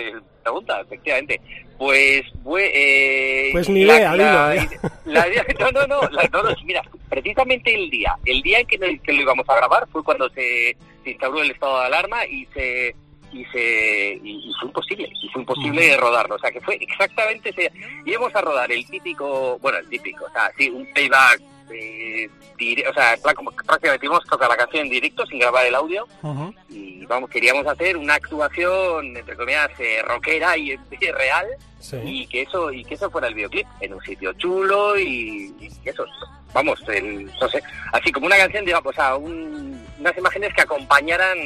pregunta, 0.43 0.79
efectivamente. 0.81 1.41
Pues... 1.79 2.21
Eh, 2.59 3.49
pues 3.51 3.67
ni 3.69 3.81
idea, 3.81 4.15
la, 4.15 4.53
la, 5.05 5.25
No, 5.59 5.71
no, 5.71 5.87
no, 5.87 6.01
no, 6.11 6.55
mira, 6.63 6.83
precisamente 7.09 7.73
el 7.73 7.89
día, 7.89 8.15
el 8.23 8.43
día 8.43 8.59
en 8.59 8.67
que, 8.67 8.77
que, 8.77 9.13
lo 9.13 9.21
íbamos 9.21 9.49
a 9.49 9.55
grabar 9.55 9.87
fue 9.91 10.03
cuando 10.03 10.29
se, 10.29 10.77
se 11.03 11.09
instauró 11.09 11.41
el 11.41 11.49
estado 11.49 11.79
de 11.79 11.85
alarma 11.87 12.23
y 12.27 12.45
se 12.53 12.95
y 13.31 13.45
se 13.45 14.19
y, 14.23 14.53
fue 14.59 14.67
imposible 14.67 15.09
y 15.23 15.29
fue 15.29 15.41
imposible 15.41 15.97
rodarlo. 15.97 16.35
O 16.35 16.39
sea 16.39 16.51
que 16.51 16.61
fue 16.61 16.75
exactamente 16.75 17.49
ese 17.49 17.71
íbamos 18.05 18.35
a 18.35 18.41
rodar 18.41 18.71
el 18.71 18.85
típico 18.85 19.57
bueno 19.59 19.79
el 19.79 19.89
típico 19.89 20.25
o 20.25 20.31
sea 20.31 20.51
sí 20.57 20.69
un 20.69 20.91
o 21.69 22.93
sea, 22.93 23.17
como 23.35 23.51
prácticamente 23.51 24.05
íbamos 24.05 24.25
a 24.25 24.29
tocar 24.29 24.49
la 24.49 24.57
canción 24.57 24.85
en 24.85 24.91
directo 24.91 25.25
sin 25.25 25.39
grabar 25.39 25.65
el 25.65 25.75
audio. 25.75 26.07
Y 26.69 27.05
vamos, 27.05 27.29
queríamos 27.29 27.65
hacer 27.67 27.97
una 27.97 28.15
actuación, 28.15 29.15
entre 29.15 29.35
comillas, 29.35 29.69
eh, 29.79 30.01
rockera 30.03 30.57
y, 30.57 30.75
real. 30.99 31.47
Y 32.03 32.27
que 32.27 32.41
eso 32.41 32.71
y 32.73 32.83
que 32.83 32.95
eso 32.95 33.09
fuera 33.09 33.27
el 33.27 33.35
videoclip 33.35 33.65
en 33.79 33.93
un 33.93 34.01
sitio 34.01 34.33
chulo 34.33 34.99
y, 34.99 35.53
eso, 35.85 36.05
vamos, 36.53 36.81
no 36.81 37.49
sé, 37.49 37.63
así 37.93 38.11
como 38.11 38.25
una 38.25 38.37
canción, 38.37 38.65
digamos, 38.65 38.91
o 38.91 38.95
sea, 38.95 39.15
unas 39.15 40.17
imágenes 40.17 40.53
que 40.53 40.61
acompañaran 40.61 41.37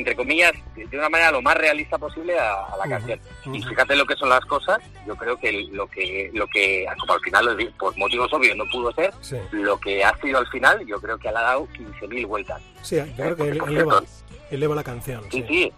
entre 0.00 0.16
comillas, 0.16 0.52
de 0.74 0.98
una 0.98 1.08
manera 1.08 1.30
lo 1.30 1.42
más 1.42 1.56
realista 1.56 1.98
posible 1.98 2.38
a, 2.38 2.76
la 2.76 2.88
canción. 2.88 3.20
Y 3.52 3.62
fíjate 3.62 3.94
lo 3.96 4.06
que 4.06 4.16
son 4.16 4.28
las 4.28 4.44
cosas, 4.46 4.78
yo 5.06 5.14
creo 5.14 5.36
que 5.36 5.52
lo 5.72 5.86
que, 5.86 6.30
lo 6.32 6.46
que 6.48 6.86
al 6.88 7.20
final, 7.20 7.74
por 7.78 7.96
motivos 7.96 8.32
obvios, 8.32 8.56
no 8.56 8.64
pudo 8.70 8.92
ser, 8.92 9.12
lo 9.52 9.78
que 9.78 10.02
ha 10.04 10.16
sido 10.20 10.38
al 10.38 10.46
final, 10.48 10.84
yo 10.86 11.00
creo 11.00 11.18
que 11.18 11.30
le 11.30 11.38
ha 11.38 11.42
dado 11.42 11.68
15.000 11.68 12.26
vueltas. 12.26 12.62
Sí, 12.82 12.98
creo 13.16 13.36
que 13.36 13.48
eleva, 13.48 14.02
eleva, 14.50 14.74
la 14.74 14.84
canción. 14.84 15.22
Sí, 15.30 15.44
sí. 15.46 15.72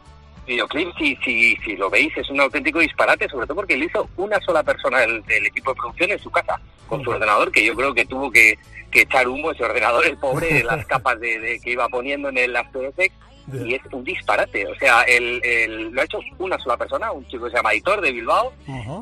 Videoclip, 0.46 0.88
si, 0.98 1.16
si, 1.24 1.56
si 1.56 1.76
lo 1.76 1.88
veis, 1.88 2.16
es 2.16 2.28
un 2.28 2.40
auténtico 2.40 2.80
disparate, 2.80 3.28
sobre 3.28 3.46
todo 3.46 3.56
porque 3.56 3.76
lo 3.76 3.84
hizo 3.84 4.08
una 4.16 4.40
sola 4.40 4.62
persona 4.64 5.00
del, 5.00 5.22
equipo 5.46 5.70
de 5.70 5.76
producción 5.76 6.10
en 6.10 6.18
su 6.18 6.30
casa, 6.30 6.60
con 6.88 7.02
su 7.02 7.10
ordenador, 7.10 7.52
que 7.52 7.64
yo 7.64 7.76
creo 7.76 7.94
que 7.94 8.04
tuvo 8.06 8.30
que, 8.30 8.58
que 8.90 9.02
echar 9.02 9.28
humo 9.28 9.52
ese 9.52 9.64
ordenador, 9.64 10.04
el 10.04 10.16
pobre, 10.16 10.52
de 10.52 10.64
las 10.64 10.84
capas 10.86 11.20
de, 11.20 11.60
que 11.62 11.70
iba 11.70 11.88
poniendo 11.88 12.28
en 12.28 12.38
el 12.38 12.56
After 12.56 12.84
Effects 12.84 13.16
y 13.52 13.74
es 13.74 13.80
un 13.92 14.04
disparate. 14.04 14.66
O 14.66 14.74
sea, 14.76 15.02
el, 15.02 15.90
lo 15.90 16.00
ha 16.00 16.04
hecho 16.04 16.18
una 16.38 16.58
sola 16.58 16.76
persona, 16.76 17.12
un 17.12 17.26
chico 17.28 17.44
que 17.44 17.50
se 17.50 17.56
llama 17.56 17.72
Editor 17.72 18.00
de 18.00 18.12
Bilbao. 18.12 18.52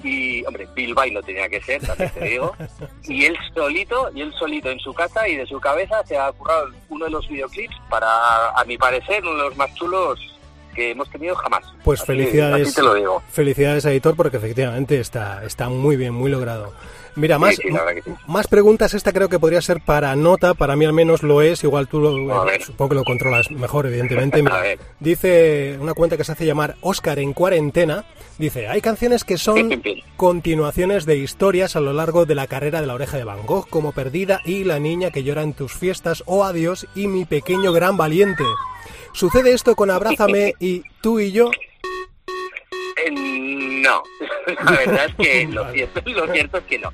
Y, 0.03 0.45
hombre, 0.47 0.67
Bilbao 0.75 1.07
no 1.13 1.23
tenía 1.23 1.49
que 1.49 1.61
ser, 1.63 1.81
también 1.87 2.11
te 2.11 2.25
digo. 2.25 2.55
y 3.05 3.25
él 3.25 3.37
solito, 3.55 4.11
y 4.15 4.23
él 4.23 4.33
solito 4.39 4.71
en 4.71 4.79
su 4.81 4.93
casa 4.95 5.29
y 5.29 5.37
de 5.37 5.47
su 5.47 5.61
cabeza 5.61 6.05
se 6.07 6.17
ha 6.19 6.31
currado 6.33 6.69
uno 6.89 7.05
de 7.05 7.11
los 7.11 7.29
videoclips 7.29 7.77
para, 7.89 8.51
a 8.51 8.65
mi 8.65 8.77
parecer, 8.79 9.23
uno 9.25 9.37
de 9.37 9.49
los 9.49 9.57
más 9.57 9.75
chulos 9.75 10.19
que 10.75 10.93
hemos 10.93 11.11
tenido 11.11 11.35
jamás. 11.37 11.65
Pues 11.85 12.01
Así- 12.01 12.07
felicidades. 12.07 12.69
Así 12.69 12.77
te 12.77 12.83
lo 12.83 12.95
digo. 12.95 13.23
Felicidades 13.29 13.87
a 13.87 13.91
Editor 13.91 14.15
porque 14.17 14.37
efectivamente 14.37 15.01
está, 15.01 15.45
está 15.45 15.69
muy 15.69 15.97
bien, 15.97 16.15
muy 16.15 16.31
logrado. 16.31 16.73
Mira, 17.17 17.39
más, 17.39 17.57
sí, 17.57 17.63
sí. 18.05 18.11
más 18.27 18.47
preguntas. 18.47 18.95
Esta 18.95 19.13
creo 19.13 19.29
que 19.29 19.39
podría 19.39 19.61
ser 19.61 19.81
para 19.81 20.15
nota, 20.17 20.55
para 20.55 20.77
mí 20.77 20.85
al 20.85 20.93
menos 20.93 21.23
lo 21.23 21.43
es. 21.43 21.65
Igual 21.65 21.89
tú 21.89 22.01
lo, 22.01 22.45
ver. 22.45 22.63
supongo 22.63 22.91
que 22.91 22.95
lo 22.97 23.05
controlas 23.05 23.51
mejor, 23.51 23.87
evidentemente. 23.87 24.43
Mira, 24.43 24.63
dice 25.01 25.77
una 25.81 25.95
cuenta 25.95 26.17
que 26.17 26.25
se 26.25 26.33
hace 26.33 26.47
llamar 26.47 26.77
Oscar 26.81 27.19
en 27.19 27.33
cuarentena. 27.33 28.05
Dice, 28.39 28.69
hay 28.69 28.81
canciones 28.81 29.25
que 29.25 29.39
son 29.39 29.83
continuaciones 30.17 31.05
de 31.07 31.17
historias 31.17 31.77
a 31.77 31.81
lo 31.81 31.93
largo 31.93 32.27
de 32.27 32.35
la 32.35 32.47
carrera 32.47 32.81
de 32.81 32.87
la 32.87 32.95
oreja 32.95 33.17
de 33.17 33.25
Van 33.25 33.45
Gogh, 33.47 33.69
como 33.69 33.93
Perdida 33.93 34.41
y 34.45 34.65
La 34.65 34.79
niña 34.79 35.11
que 35.11 35.23
llora 35.23 35.43
en 35.43 35.53
tus 35.53 35.75
fiestas 35.75 36.23
o 36.27 36.45
Adiós 36.45 36.87
y 36.95 37.09
Mi 37.09 37.25
pequeño 37.25 37.73
gran 37.73 37.97
valiente. 37.97 38.45
¿Sucede 39.13 39.53
esto 39.53 39.75
con 39.75 39.91
Abrázame 39.91 40.55
y 40.61 40.85
tú 41.01 41.21
y 41.21 41.33
yo? 41.33 41.51
No, 43.13 44.03
la 44.65 44.71
verdad 44.73 45.07
es 45.07 45.15
que 45.15 45.47
lo 45.47 45.71
cierto, 45.73 46.03
lo 46.07 46.33
cierto 46.33 46.59
es 46.59 46.65
que 46.65 46.79
no. 46.79 46.93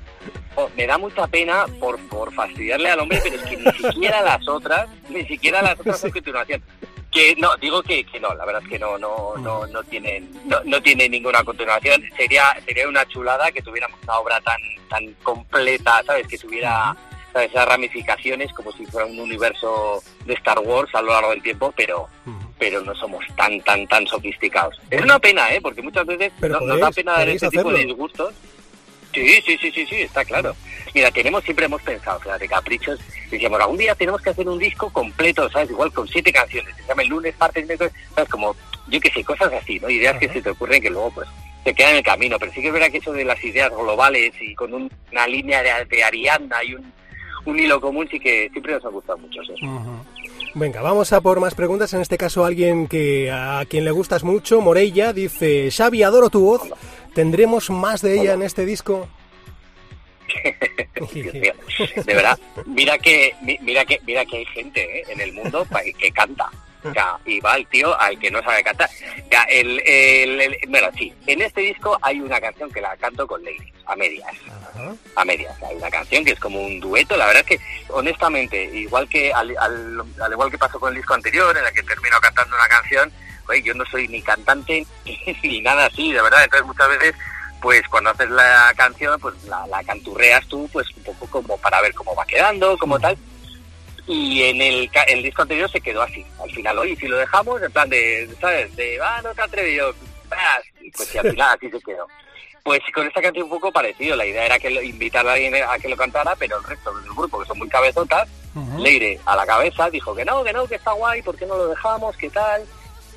Oh, 0.55 0.69
me 0.75 0.87
da 0.87 0.97
mucha 0.97 1.27
pena 1.27 1.65
por, 1.79 1.99
por 2.07 2.33
fastidiarle 2.33 2.89
al 2.89 2.99
hombre, 2.99 3.19
pero 3.23 3.35
es 3.35 3.43
que 3.43 3.57
ni 3.57 3.71
siquiera 3.71 4.21
las 4.21 4.47
otras, 4.47 4.89
ni 5.09 5.23
siquiera 5.25 5.61
las 5.61 5.79
otras 5.79 5.99
son 5.99 6.11
continuación. 6.11 6.63
Que 7.11 7.35
no, 7.35 7.55
digo 7.57 7.83
que, 7.83 8.03
que 8.05 8.19
no, 8.19 8.33
la 8.33 8.45
verdad 8.45 8.63
es 8.63 8.69
que 8.69 8.79
no, 8.79 8.97
no, 8.97 9.35
no, 9.37 9.67
no 9.67 9.83
tienen, 9.83 10.29
no, 10.45 10.57
no 10.65 10.81
tiene 10.81 11.09
ninguna 11.09 11.43
continuación. 11.43 12.03
Sería, 12.15 12.57
sería 12.65 12.87
una 12.87 13.05
chulada 13.07 13.51
que 13.51 13.61
tuviéramos 13.61 13.99
una 14.03 14.17
obra 14.17 14.41
tan, 14.41 14.59
tan 14.89 15.13
completa, 15.23 16.01
¿sabes? 16.05 16.27
Que 16.27 16.37
tuviera 16.37 16.95
esas 17.43 17.67
ramificaciones 17.67 18.51
como 18.53 18.71
si 18.71 18.85
fuera 18.85 19.05
un 19.05 19.19
universo 19.19 20.01
de 20.25 20.33
Star 20.33 20.59
Wars 20.59 20.93
a 20.93 21.01
lo 21.01 21.13
largo 21.13 21.31
del 21.31 21.41
tiempo, 21.41 21.73
pero, 21.75 22.07
pero 22.59 22.81
no 22.81 22.95
somos 22.95 23.23
tan, 23.35 23.59
tan, 23.61 23.85
tan 23.87 24.05
sofisticados. 24.07 24.79
Es 24.89 25.01
una 25.01 25.19
pena, 25.19 25.53
¿eh? 25.53 25.59
Porque 25.61 25.81
muchas 25.81 26.05
veces 26.05 26.31
Pero 26.39 26.59
no- 26.59 26.65
nos 26.67 26.79
da 26.79 26.91
pena 26.91 27.13
dar 27.13 27.29
este 27.29 27.49
tipo 27.49 27.71
de 27.71 27.85
disgustos. 27.85 28.33
Sí, 29.13 29.41
sí, 29.45 29.57
sí, 29.59 29.71
sí, 29.71 29.85
sí, 29.87 29.95
está 30.01 30.23
claro. 30.25 30.55
Mira, 30.93 31.09
tenemos, 31.11 31.43
siempre 31.43 31.65
hemos 31.65 31.81
pensado, 31.81 32.19
fíjate, 32.19 32.47
caprichos, 32.47 32.99
decíamos, 33.31 33.59
algún 33.59 33.77
día 33.77 33.95
tenemos 33.95 34.21
que 34.21 34.29
hacer 34.29 34.47
un 34.47 34.59
disco 34.59 34.91
completo, 34.91 35.49
¿sabes? 35.49 35.69
Igual 35.71 35.91
con 35.91 36.07
siete 36.07 36.31
canciones, 36.31 36.75
se 36.75 36.83
llama 36.87 37.01
el 37.03 37.07
lunes, 37.09 37.33
martes, 37.39 37.65
miércoles, 37.65 37.93
¿sabes? 38.13 38.29
Como, 38.29 38.55
yo 38.87 38.99
qué 38.99 39.09
sé, 39.11 39.23
cosas 39.23 39.51
así, 39.53 39.79
¿no? 39.79 39.89
Ideas 39.89 40.17
que 40.17 40.25
Ajá. 40.25 40.33
se 40.35 40.41
te 40.41 40.49
ocurren 40.51 40.81
que 40.81 40.89
luego, 40.89 41.11
pues, 41.11 41.27
se 41.63 41.73
quedan 41.73 41.91
en 41.91 41.97
el 41.97 42.03
camino. 42.03 42.37
Pero 42.39 42.51
sí 42.53 42.61
que 42.61 42.67
es 42.67 42.73
verdad 42.73 42.91
que 42.91 42.97
eso 42.99 43.11
de 43.13 43.25
las 43.25 43.43
ideas 43.43 43.69
globales 43.71 44.33
y 44.39 44.53
con 44.55 44.73
un- 44.73 44.91
una 45.11 45.27
línea 45.27 45.63
de, 45.63 45.85
de 45.85 46.03
Ariadna 46.03 46.63
y 46.63 46.75
un, 46.75 46.93
un 47.45 47.59
hilo 47.59 47.79
común, 47.81 48.07
sí 48.11 48.19
que 48.19 48.49
siempre 48.51 48.73
nos 48.73 48.85
ha 48.85 48.89
gustado 48.89 49.17
mucho 49.17 49.41
eso. 49.41 49.53
Ujú. 49.53 49.99
Venga, 50.59 50.81
vamos 50.81 51.13
a 51.13 51.21
por 51.21 51.39
más 51.39 51.53
preguntas. 51.53 51.93
En 51.93 52.01
este 52.01 52.17
caso, 52.17 52.43
alguien 52.43 52.87
que 52.87 53.29
a 53.31 53.63
quien 53.69 53.85
le 53.85 53.91
gustas 53.91 54.23
mucho, 54.23 54.59
Morella, 54.59 55.13
dice: 55.13 55.69
Xavi, 55.71 56.01
adoro 56.03 56.29
tu 56.29 56.41
voz. 56.41 56.61
¿Tendremos 57.13 57.69
más 57.69 58.01
de 58.01 58.19
ella 58.19 58.33
en 58.33 58.41
este 58.41 58.65
disco? 58.65 59.07
Dios 61.13 61.33
mío, 61.33 61.53
de 62.05 62.13
verdad, 62.13 62.37
mira 62.65 62.97
que, 62.97 63.33
mi- 63.41 63.57
mira 63.61 63.85
que, 63.85 63.99
mira 64.05 64.25
que 64.25 64.37
hay 64.37 64.45
gente 64.45 64.99
¿eh? 64.99 65.03
en 65.09 65.21
el 65.21 65.31
mundo 65.33 65.65
que 65.97 66.11
canta. 66.11 66.49
Sea, 66.93 67.17
y 67.25 67.39
va 67.39 67.55
el 67.55 67.67
tío 67.67 67.99
al 67.99 68.17
que 68.19 68.31
no 68.31 68.41
sabe 68.43 68.63
cantar. 68.63 68.89
Ya, 69.31 69.43
el, 69.43 69.81
el, 69.85 70.41
el- 70.41 70.57
bueno, 70.67 70.87
sí, 70.97 71.13
en 71.27 71.41
este 71.41 71.61
disco 71.61 71.97
hay 72.01 72.19
una 72.19 72.39
canción 72.39 72.71
que 72.71 72.81
la 72.81 72.95
canto 72.97 73.25
con 73.27 73.43
Lady, 73.43 73.71
a 73.85 73.95
medias. 73.95 74.27
Ajá. 74.47 74.93
A 75.15 75.25
medias. 75.25 75.55
Hay 75.63 75.75
una 75.75 75.89
canción 75.89 76.23
que 76.25 76.31
es 76.31 76.39
como 76.39 76.61
un 76.61 76.79
dueto. 76.79 77.15
La 77.17 77.25
verdad 77.27 77.43
es 77.47 77.57
que, 77.57 77.63
honestamente, 77.89 78.63
igual 78.73 79.07
que 79.09 79.33
al, 79.33 79.55
al, 79.57 80.03
al 80.21 80.31
igual 80.31 80.51
que 80.51 80.57
pasó 80.57 80.79
con 80.79 80.89
el 80.93 80.97
disco 80.97 81.13
anterior, 81.13 81.55
en 81.57 81.63
la 81.63 81.71
que 81.71 81.83
termino 81.83 82.19
cantando 82.21 82.55
una 82.55 82.67
canción, 82.67 83.11
oye, 83.49 83.61
yo 83.63 83.73
no 83.73 83.85
soy 83.85 84.07
ni 84.07 84.21
cantante 84.21 84.85
ni 85.43 85.61
nada 85.61 85.85
así, 85.87 86.11
de 86.13 86.21
verdad. 86.21 86.43
Entonces 86.43 86.67
muchas 86.67 86.89
veces, 86.89 87.15
pues 87.61 87.81
cuando 87.89 88.11
haces 88.11 88.29
la 88.29 88.73
canción, 88.77 89.19
pues 89.19 89.35
la, 89.45 89.65
la 89.67 89.83
canturreas 89.83 90.45
tú, 90.47 90.69
pues 90.71 90.87
un 90.95 91.03
poco 91.03 91.27
como 91.41 91.57
para 91.57 91.81
ver 91.81 91.93
cómo 91.93 92.13
va 92.15 92.25
quedando, 92.25 92.77
como 92.77 92.99
tal. 92.99 93.17
Y 94.07 94.43
en 94.43 94.61
el, 94.61 94.89
el 95.07 95.23
disco 95.23 95.41
anterior 95.41 95.69
se 95.69 95.81
quedó 95.81 96.01
así. 96.01 96.25
Al 96.41 96.49
final, 96.51 96.77
oye, 96.79 96.95
si 96.95 97.07
lo 97.07 97.17
dejamos, 97.17 97.61
en 97.61 97.71
plan 97.71 97.89
de, 97.89 98.29
¿sabes? 98.39 98.73
De, 98.75 98.97
ah, 99.01 99.21
no 99.23 99.33
te 99.33 99.41
vas. 100.29 100.63
Y 100.81 100.89
Pues 100.91 101.09
sí, 101.09 101.17
al 101.17 101.29
final 101.29 101.49
así 101.55 101.69
se 101.69 101.79
quedó. 101.81 102.07
Pues 102.63 102.79
con 102.93 103.05
esta 103.07 103.21
canción 103.21 103.43
un 103.45 103.49
poco 103.49 103.71
parecido. 103.71 104.15
La 104.15 104.25
idea 104.25 104.45
era 104.45 104.59
que 104.59 104.69
lo- 104.69 104.81
invitar 104.81 105.27
a 105.27 105.33
alguien 105.33 105.55
a 105.55 105.77
que 105.79 105.89
lo 105.89 105.95
cantara, 105.97 106.35
pero 106.37 106.57
el 106.57 106.63
resto 106.63 106.93
del 106.97 107.09
grupo, 107.13 107.39
que 107.39 107.47
son 107.47 107.57
muy 107.59 107.69
cabezotas, 107.69 108.27
Ujú. 108.55 108.79
Leire 108.79 109.19
a 109.25 109.35
la 109.35 109.45
cabeza 109.45 109.87
dijo 109.89 110.15
que 110.15 110.25
no, 110.25 110.43
que 110.43 110.51
no, 110.51 110.65
que 110.67 110.75
está 110.75 110.91
guay, 110.93 111.21
¿por 111.21 111.37
qué 111.37 111.45
no 111.45 111.55
lo 111.57 111.67
dejamos? 111.67 112.17
¿Qué 112.17 112.29
tal? 112.29 112.65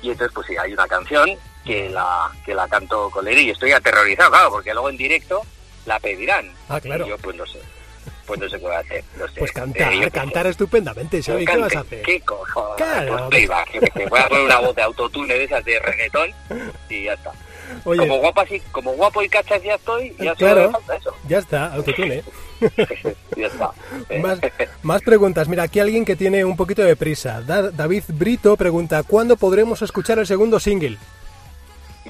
Y 0.01 0.11
entonces, 0.11 0.31
pues 0.35 0.45
sí, 0.47 0.55
hay 0.55 0.71
una 0.73 0.87
canción 0.87 1.31
que 1.65 1.89
la 1.89 2.29
que 2.45 2.53
la 2.53 2.67
canto 2.67 3.09
con 3.09 3.25
Leire 3.25 3.41
y 3.41 3.49
estoy 3.49 3.71
aterrorizado, 3.71 4.29
claro, 4.29 4.51
porque 4.51 4.71
luego 4.73 4.89
en 4.89 4.97
directo 4.97 5.41
la 5.85 5.99
pedirán. 5.99 6.51
Ah, 6.69 6.79
claro. 6.79 7.05
Y 7.05 7.09
yo, 7.09 7.17
pues 7.17 7.35
no 7.35 7.45
sé. 7.47 7.59
Pues 8.31 8.39
no 8.39 8.49
voy 8.59 8.71
a 8.73 8.79
hacer. 8.79 9.03
No 9.19 9.27
sé. 9.27 9.33
Pues 9.39 9.51
Eh, 9.51 9.53
cantar, 9.53 9.93
sé. 9.93 10.11
cantar 10.11 10.47
estupendamente, 10.47 11.21
Xavi. 11.21 11.45
¿Qué 11.45 11.57
vas 11.57 11.75
a 11.75 11.79
hacer? 11.81 12.01
¿Qué 12.03 12.21
cojones? 12.21 12.77
Claro. 12.77 13.27
Pues 13.29 13.45
sé. 13.47 14.05
Voy 14.09 14.19
a 14.19 14.27
poner 14.29 14.43
una 14.45 14.59
voz 14.59 14.73
de 14.75 14.81
autotune 14.83 15.33
de 15.33 15.43
esas 15.43 15.65
de 15.65 15.79
reggaetón 15.79 16.29
y 16.89 17.03
ya 17.03 17.13
está. 17.13 17.31
Oye, 17.83 17.99
Como 17.99 18.17
guapo 18.19 18.41
así, 18.41 18.61
como 18.71 18.91
guapo 18.93 19.21
y 19.21 19.27
cachas 19.29 19.61
ya 19.63 19.75
estoy, 19.75 20.15
ya 20.19 20.33
Claro. 20.35 20.61
solo 20.67 20.71
falta 20.71 20.95
eso. 20.95 21.15
ya 21.27 21.37
está, 21.39 21.73
autotune. 21.73 22.23
ya 23.37 23.47
está. 23.47 23.71
Eh, 24.09 24.19
Más, 24.19 24.39
más 24.83 25.01
preguntas. 25.01 25.47
Mira, 25.49 25.63
aquí 25.63 25.79
alguien 25.81 26.05
que 26.05 26.15
tiene 26.15 26.45
un 26.45 26.55
poquito 26.55 26.83
de 26.83 26.95
prisa. 26.95 27.41
Da- 27.41 27.69
David 27.71 28.03
Brito 28.09 28.55
pregunta: 28.55 29.03
¿Cuándo 29.03 29.35
podremos 29.35 29.81
escuchar 29.81 30.19
el 30.19 30.27
segundo 30.27 30.59
single? 30.59 30.97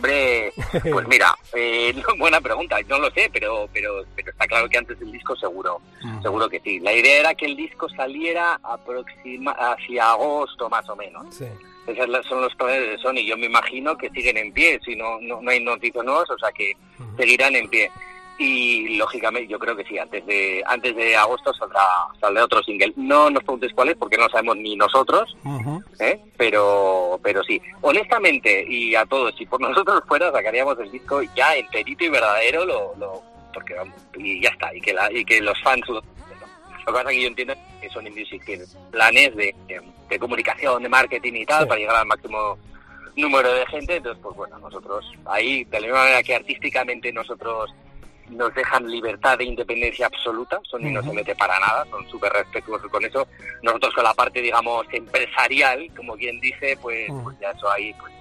Hombre, 0.01 0.51
pues 0.91 1.08
mira, 1.08 1.38
eh, 1.53 1.93
no, 1.93 2.15
buena 2.17 2.41
pregunta, 2.41 2.77
no 2.88 2.98
lo 2.98 3.12
sé, 3.12 3.29
pero, 3.31 3.70
pero, 3.72 4.03
pero 4.15 4.31
está 4.31 4.48
claro 4.48 4.67
que 4.67 4.79
antes 4.79 5.00
del 5.00 5.12
disco 5.12 5.36
seguro, 5.36 5.79
seguro 6.24 6.50
que 6.50 6.60
sí. 6.60 6.79
La 6.79 6.91
idea 6.91 7.20
era 7.20 7.36
que 7.36 7.46
el 7.46 7.55
disco 7.55 7.88
saliera 7.89 8.60
aproxima, 8.63 9.51
hacia 9.51 10.10
agosto 10.10 10.67
más 10.72 10.89
o 10.89 10.96
menos. 10.96 11.36
Sí. 11.36 11.46
Esos 11.86 12.25
son 12.25 12.41
los 12.41 12.55
planes 12.55 12.81
de 12.81 12.98
Sony. 12.98 13.24
Yo 13.27 13.38
me 13.38 13.46
imagino 13.46 13.96
que 13.96 14.10
siguen 14.10 14.38
en 14.38 14.51
pie, 14.51 14.79
si 14.84 14.96
no, 14.96 15.20
no, 15.22 15.39
no 15.39 15.51
hay 15.51 15.63
noticias 15.63 16.03
nuevas, 16.03 16.29
o 16.31 16.38
sea 16.39 16.51
que 16.51 16.75
seguirán 17.15 17.55
en 17.55 17.70
pie. 17.70 17.91
Y 18.43 18.95
lógicamente 18.98 19.48
yo 19.51 19.60
creo 19.60 19.75
que 19.75 19.83
sí, 19.86 19.98
antes 20.00 20.25
de 20.25 20.63
antes 20.65 20.95
de 20.95 21.15
agosto 21.15 21.53
saldrá, 21.53 21.81
saldrá 22.19 22.45
otro 22.45 22.63
single. 22.63 22.93
No 22.95 23.29
nos 23.29 23.43
preguntes 23.43 23.71
cuál 23.74 23.89
es 23.89 23.98
porque 23.98 24.17
no 24.17 24.24
lo 24.24 24.29
sabemos 24.29 24.57
ni 24.57 24.75
nosotros. 24.75 25.36
¿eh? 26.00 26.19
pero 26.38 27.19
pero 27.24 27.43
sí 27.43 27.62
honestamente 27.81 28.65
y 28.67 28.95
a 28.95 29.05
todos 29.05 29.36
si 29.38 29.45
por 29.45 29.62
nosotros 29.62 30.01
fuera 30.07 30.31
sacaríamos 30.31 30.77
el 30.79 30.89
disco 30.91 31.21
ya 31.36 31.55
enterito 31.55 32.03
y 32.03 32.10
verdadero 32.10 32.65
lo, 32.65 32.95
lo 32.98 33.21
porque 33.53 33.75
vamos 33.75 33.95
y 34.17 34.41
ya 34.41 34.50
está 34.50 34.74
y 34.75 34.81
que 34.81 34.93
la, 34.93 35.12
y 35.12 35.24
que 35.24 35.39
los 35.41 35.62
fans 35.62 35.88
lo, 35.88 35.95
lo 35.95 36.01
que 36.01 36.91
pasa 36.91 37.01
es 37.01 37.07
que 37.10 37.21
yo 37.21 37.27
entiendo 37.27 37.53
que 37.79 37.89
Sony 37.89 38.10
Music 38.15 38.41
tiene 38.45 38.63
planes 38.91 39.36
de, 39.36 39.53
de, 39.67 39.81
de 40.10 40.19
comunicación 40.19 40.81
de 40.81 40.89
marketing 40.89 41.33
y 41.36 41.45
tal 41.45 41.63
Sí. 41.63 41.67
para 41.69 41.79
llegar 41.79 41.95
al 41.98 42.07
máximo 42.07 42.57
número 43.15 43.53
de 43.53 43.65
gente 43.67 43.95
entonces 43.98 44.19
pues 44.24 44.36
bueno 44.36 44.57
nosotros 44.57 45.05
ahí 45.25 45.63
de 45.65 45.79
la 45.81 45.88
misma 45.88 46.00
manera 46.00 46.24
que 46.24 46.36
artísticamente 46.36 47.12
nosotros 47.13 47.69
nos 48.31 48.53
dejan 48.53 48.89
libertad 48.89 49.38
de 49.38 49.45
independencia 49.45 50.07
absoluta, 50.07 50.59
Sony 50.63 50.91
no 50.91 51.03
se 51.03 51.13
mete 51.13 51.35
para 51.35 51.59
nada, 51.59 51.85
son 51.89 52.07
súper 52.09 52.31
respetuosos 52.33 52.89
con 52.89 53.03
eso. 53.05 53.27
Nosotros 53.61 53.93
con 53.93 54.03
la 54.03 54.13
parte, 54.13 54.41
digamos, 54.41 54.85
empresarial, 54.91 55.89
como 55.95 56.15
quien 56.15 56.39
dice, 56.39 56.77
pues, 56.81 57.07
pues 57.23 57.38
ya 57.39 57.51
eso 57.51 57.69
ahí 57.69 57.93
pues, 58.00 58.13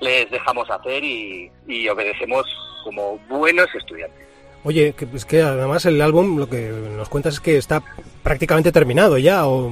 les 0.00 0.30
dejamos 0.30 0.68
hacer 0.70 1.04
y, 1.04 1.50
y 1.68 1.88
obedecemos 1.88 2.44
como 2.84 3.18
buenos 3.28 3.68
estudiantes. 3.74 4.26
Oye, 4.64 4.92
que, 4.92 5.06
es 5.14 5.24
que 5.24 5.42
además 5.42 5.86
el 5.86 6.00
álbum, 6.00 6.38
lo 6.38 6.48
que 6.48 6.70
nos 6.96 7.08
cuentas 7.08 7.34
es 7.34 7.40
que 7.40 7.56
está 7.56 7.82
prácticamente 8.22 8.72
terminado 8.72 9.16
ya, 9.18 9.46
o, 9.46 9.68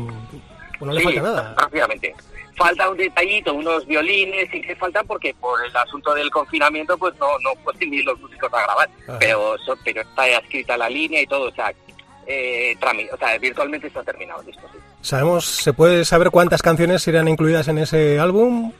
o 0.80 0.84
no 0.86 0.92
le 0.92 1.00
Sí, 1.00 1.04
falta 1.04 1.22
nada. 1.22 1.54
Rápidamente. 1.58 2.14
Falta 2.58 2.90
un 2.90 2.96
detallito, 2.96 3.54
unos 3.54 3.86
violines 3.86 4.52
y 4.52 4.60
que 4.60 4.74
faltan 4.76 5.06
porque 5.06 5.32
por 5.34 5.64
el 5.64 5.74
asunto 5.76 6.12
del 6.12 6.28
confinamiento 6.30 6.98
pues 6.98 7.14
no, 7.18 7.38
no 7.38 7.54
pueden 7.62 7.94
ir 7.94 8.04
los 8.04 8.20
músicos 8.20 8.52
a 8.52 8.62
grabar. 8.62 8.90
Ajá. 9.06 9.18
Pero, 9.20 9.56
pero 9.84 10.00
está 10.02 10.28
escrita 10.28 10.76
la 10.76 10.90
línea 10.90 11.22
y 11.22 11.26
todo, 11.26 11.48
o 11.48 11.52
sea, 11.52 11.72
eh, 12.26 12.76
o 13.10 13.16
sea, 13.16 13.38
virtualmente 13.38 13.86
está 13.86 14.02
terminado 14.02 14.40
el 14.40 14.46
disco, 14.46 14.68
sí. 14.72 14.78
¿Sabemos, 15.00 15.46
se 15.46 15.72
puede 15.72 16.04
saber 16.04 16.30
cuántas 16.30 16.60
canciones 16.60 17.06
irán 17.08 17.28
incluidas 17.28 17.68
en 17.68 17.78
ese 17.78 18.18
álbum? 18.18 18.72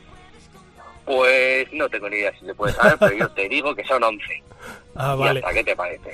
Pues 1.05 1.71
no 1.73 1.89
tengo 1.89 2.07
ni 2.09 2.17
idea 2.17 2.31
si 2.39 2.45
se 2.45 2.53
puede 2.53 2.73
saber, 2.73 2.97
pero 2.99 3.15
yo 3.15 3.29
te 3.31 3.49
digo 3.49 3.73
que 3.73 3.83
son 3.85 4.03
11. 4.03 4.23
Ah, 5.01 5.15
vale. 5.15 5.41
¿qué 5.53 5.63
te 5.63 5.75
parece? 5.75 6.11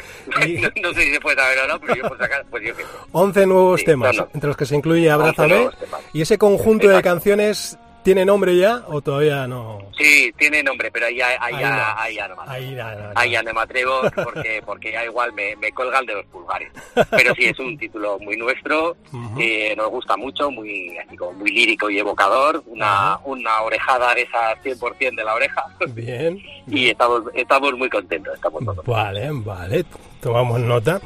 Y- 0.48 0.58
no, 0.62 0.70
no 0.82 0.94
sé 0.94 1.02
si 1.04 1.14
se 1.14 1.20
puede 1.20 1.36
saber 1.36 1.60
o 1.60 1.68
no, 1.68 1.80
pero 1.80 1.96
yo 1.96 2.08
por 2.08 2.18
sacar, 2.20 2.46
pues 2.50 2.64
yo 2.64 2.76
qué 2.76 2.84
sé. 2.84 2.90
11 3.12 3.46
nuevos 3.48 3.80
Sí, 3.80 3.86
temas, 3.88 4.16
no, 4.16 4.22
no. 4.24 4.30
entre 4.34 4.48
los 4.48 4.56
que 4.58 4.66
se 4.66 4.76
incluye 4.76 5.12
11 5.12 5.12
Abrázame. 5.12 5.70
Y 6.14 6.22
ese 6.22 6.38
conjunto 6.38 6.88
de 6.88 6.94
Exacto. 6.98 7.10
canciones 7.10 7.78
¿Tiene 8.06 8.24
nombre 8.24 8.56
ya 8.56 8.84
o 8.88 9.02
todavía 9.02 9.48
no? 9.48 9.80
Sí, 9.98 10.32
tiene 10.38 10.62
nombre, 10.62 10.92
pero 10.92 11.08
ahí, 11.08 11.16
ya- 11.18 11.30
ahí, 11.42 11.56
Ahí 11.56 11.60
ya, 11.60 11.70
no. 11.76 12.00
ahí 12.00 12.16
ya 12.16 12.28
no 12.28 12.36
me 12.36 12.42
atrevo. 12.44 12.52
Ahí 12.56 12.76
ya 12.76 12.94
no, 12.96 13.02
no. 13.08 13.12
Ahí 13.16 13.32
ya 13.32 13.42
no 13.44 13.54
me 13.54 13.62
atrevo 13.62 14.02
porque, 14.24 14.62
porque 14.64 14.92
ya 14.92 15.04
igual 15.06 15.34
me, 15.34 15.56
me 15.56 15.72
colgan 15.72 16.06
de 16.06 16.14
los 16.14 16.26
pulgares. 16.28 16.72
Pero 17.10 17.34
sí, 17.34 17.46
es 17.46 17.58
un 17.58 17.76
título 17.80 18.20
muy 18.20 18.38
nuestro, 18.38 18.96
que 19.36 19.74
nos 19.76 19.90
gusta 19.90 20.16
mucho, 20.18 20.52
muy 20.52 20.96
así 21.00 21.18
como 21.18 21.34
muy 21.34 21.50
lírico 21.50 21.90
y 21.90 21.98
evocador, 21.98 22.62
una, 22.68 23.18
una 23.26 23.62
orejada 23.64 24.14
de 24.14 24.22
esas 24.22 24.60
100% 24.64 25.16
de 25.16 25.24
la 25.24 25.34
oreja. 25.34 25.66
Bien. 25.88 26.40
Y 26.68 26.90
estamos, 26.90 27.22
estamos 27.34 27.74
muy 27.74 27.90
contentos, 27.90 28.34
estamos 28.36 28.64
todos. 28.66 28.86
Vale, 28.86 29.30
vale, 29.32 29.86
tomamos 30.22 30.60
nota. 30.60 31.00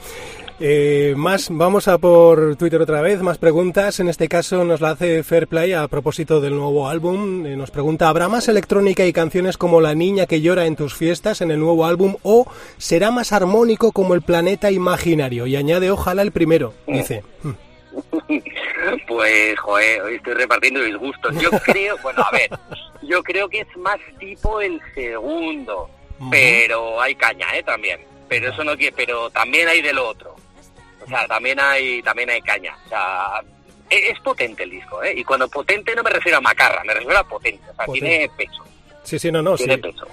Eh, 0.62 1.13
más, 1.16 1.48
vamos 1.50 1.88
a 1.88 1.98
por 1.98 2.58
Twitter 2.58 2.82
otra 2.82 3.01
vez, 3.01 3.22
más 3.22 3.38
preguntas. 3.38 4.01
En 4.01 4.10
este 4.10 4.28
caso 4.28 4.66
nos 4.66 4.82
la 4.82 4.92
hace 4.92 5.24
Fairplay 5.24 5.72
a 5.72 5.88
propósito 5.88 6.42
del 6.42 6.56
nuevo 6.56 6.89
álbum. 6.89 7.46
Eh, 7.46 7.56
nos 7.56 7.72
pregunta, 7.72 8.10
¿habrá 8.10 8.28
más 8.28 8.50
electrónica 8.50 9.06
y 9.06 9.13
canciones 9.13 9.58
como 9.58 9.80
La 9.80 9.96
niña 9.96 10.25
que 10.25 10.42
llora 10.42 10.66
en 10.66 10.75
tus 10.75 10.94
fiestas 10.96 11.39
en 11.39 11.51
el 11.51 11.60
nuevo 11.60 11.86
álbum 11.86 12.18
o 12.24 12.46
será 12.78 13.10
más 13.10 13.32
armónico 13.32 13.94
como 13.94 14.16
el 14.16 14.22
planeta 14.22 14.70
imaginario? 14.70 15.48
Y 15.48 15.56
añade, 15.56 15.92
ojalá 15.92 16.24
el 16.24 16.32
primero, 16.32 16.74
dice. 16.88 17.24
Pues, 19.08 19.60
joder, 19.60 20.01
hoy 20.01 20.16
estoy 20.16 20.34
repartiendo 20.36 20.82
disgustos. 20.82 21.36
Yo 21.42 21.50
creo, 21.66 21.98
bueno, 22.01 22.22
a 22.22 22.32
ver, 22.32 22.50
yo 23.01 23.22
creo 23.24 23.50
que 23.50 23.62
es 23.62 23.78
más 23.78 23.98
tipo 24.20 24.62
el 24.62 24.80
segundo, 24.94 25.89
pero 26.30 27.01
hay 27.01 27.16
caña, 27.16 27.48
¿eh? 27.58 27.63
También. 27.63 28.00
Pero 28.30 28.51
eso 28.51 28.63
no 28.63 28.78
quiere, 28.78 28.96
pero 28.96 29.30
también 29.32 29.68
hay 29.68 29.82
de 29.82 29.92
lo 29.92 30.08
otro. 30.08 30.38
O 31.10 31.18
sea, 31.18 31.28
también 31.28 31.60
hay, 31.60 32.01
también 32.04 32.30
hay 32.30 32.42
caña. 32.42 32.75
O 32.86 32.89
sea, 32.89 33.42
e- 33.89 34.12
es 34.12 34.20
potente 34.20 34.63
el 34.63 34.70
disco, 34.72 35.04
¿eh? 35.04 35.13
Y 35.16 35.24
cuando 35.24 35.48
potente 35.48 35.96
no 35.96 36.04
me 36.04 36.10
refiero 36.12 36.38
a 36.38 36.42
macarra, 36.42 36.84
me 36.84 36.94
refiero 36.94 37.18
a 37.18 37.24
potente. 37.28 37.63
O 37.72 37.75
sea, 37.75 37.86
Potente. 37.86 38.08
tiene 38.08 38.30
peso, 38.38 38.63
Sí, 39.04 39.18
sí, 39.18 39.32
no, 39.32 39.42
no, 39.42 39.58
sí. 39.58 39.63
tiene 39.66 39.80
peso. 39.80 40.06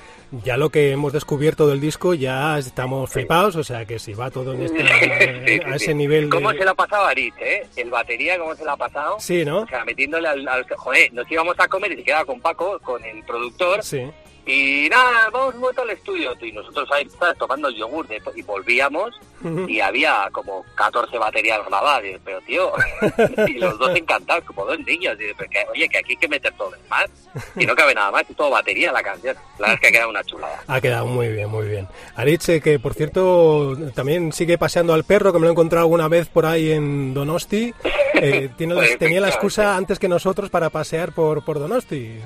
Ya 0.43 0.57
lo 0.57 0.71
que 0.71 0.91
hemos 0.91 1.13
descubierto 1.13 1.69
del 1.69 1.81
disco 1.81 2.13
ya 2.15 2.59
estamos 2.59 3.11
flipados, 3.11 3.55
o 3.57 3.63
sea 3.63 3.85
que 3.85 3.99
si 4.01 4.13
va 4.15 4.29
todo 4.31 4.55
en 4.55 4.63
este, 4.63 4.79
Sí, 5.47 5.61
a 5.65 5.77
ese 5.77 5.95
nivel 5.95 6.29
¿Cómo 6.29 6.51
de... 6.53 6.59
se 6.59 6.65
lo 6.65 6.73
ha 6.73 6.75
pasado 6.75 7.05
a 7.05 7.11
Aritz, 7.11 7.35
eh? 7.39 7.65
El 7.77 7.91
batería, 7.91 8.37
¿cómo 8.39 8.55
se 8.57 8.65
lo 8.65 8.73
ha 8.73 8.77
pasado? 8.77 9.17
Sí, 9.21 9.45
¿no? 9.45 9.61
O 9.61 9.67
sea, 9.69 9.85
metiéndole 9.85 10.27
al, 10.29 10.49
al- 10.49 10.67
Joder, 10.77 11.13
nos 11.13 11.31
íbamos 11.31 11.55
a 11.61 11.69
comer 11.69 11.93
y 11.93 11.97
se 11.97 12.03
quedaba 12.05 12.25
con 12.25 12.41
Paco, 12.41 12.79
con 12.81 13.05
el 13.05 13.23
productor, 13.25 13.85
Sí. 13.85 14.11
Y 14.47 14.89
nada, 14.89 15.29
vamos 15.31 15.55
momento 15.57 15.83
al 15.83 15.91
estudio. 15.91 16.33
Y 16.41 16.53
nosotros 16.53 16.89
ahí 16.93 17.09
¿sabes? 17.19 17.37
tomando 17.37 17.69
el 17.69 17.75
yogur 17.77 18.07
de- 18.07 18.23
y 18.35 18.43
volvíamos 18.43 19.11
y 19.69 19.81
había 19.81 20.29
como 20.33 20.65
14 20.77 21.19
baterías 21.19 21.61
grabadas. 21.69 22.05
Y, 22.05 22.17
pero 22.25 22.41
tío, 22.43 22.73
y 23.49 23.55
los 23.59 23.79
dos 23.79 23.95
encantados, 23.95 24.45
como 24.45 24.65
dos 24.65 24.79
niños. 24.81 25.17
Y, 25.21 25.35
pero 25.37 25.51
que, 25.51 25.59
oye, 25.73 25.89
que 25.89 25.99
aquí 25.99 26.13
hay 26.13 26.17
que 26.17 26.29
meter 26.29 26.53
todo 26.55 26.71
lo 26.71 26.77
demás. 26.83 27.07
Y 27.57 27.67
no 27.67 27.75
cabe 27.75 27.95
nada 27.95 28.11
más, 28.11 28.25
y 28.29 28.35
todo 28.35 28.51
batería 28.51 28.93
la 28.93 29.03
canción. 29.03 29.37
La 29.59 29.69
verdad 29.69 29.75
es 29.75 29.81
que 29.81 29.87
ha 29.89 29.93
quedado 29.93 30.11
una 30.11 30.25
chulada. 30.25 30.63
Ha 30.67 30.81
quedado 30.81 31.07
muy 31.07 31.29
bien, 31.29 31.49
muy 31.51 31.67
bien. 31.69 31.87
Aritz, 32.15 32.49
eh, 32.49 32.61
que 32.61 32.79
por 32.79 32.95
cierto 32.95 33.77
también 33.95 34.33
sigue 34.33 34.57
paseando 34.59 34.95
al 34.95 35.05
perro, 35.05 35.33
que 35.33 35.39
me 35.39 35.45
lo 35.45 35.51
he 35.51 35.53
encontrado 35.53 35.85
alguna 35.85 36.09
vez 36.09 36.29
por 36.29 36.47
ahí 36.47 36.73
en 36.73 37.13
Donosti. 37.15 37.75
Eh, 38.15 38.49
tiene 38.57 38.75
Pues, 38.75 38.97
tenía 38.99 39.21
la 39.21 39.29
excusa 39.29 39.77
antes 39.77 39.99
que 39.99 40.09
nosotros 40.09 40.51
para 40.51 40.71
pasear 40.71 41.13
por, 41.13 41.45
por 41.45 41.59
Donosti. 41.59 42.21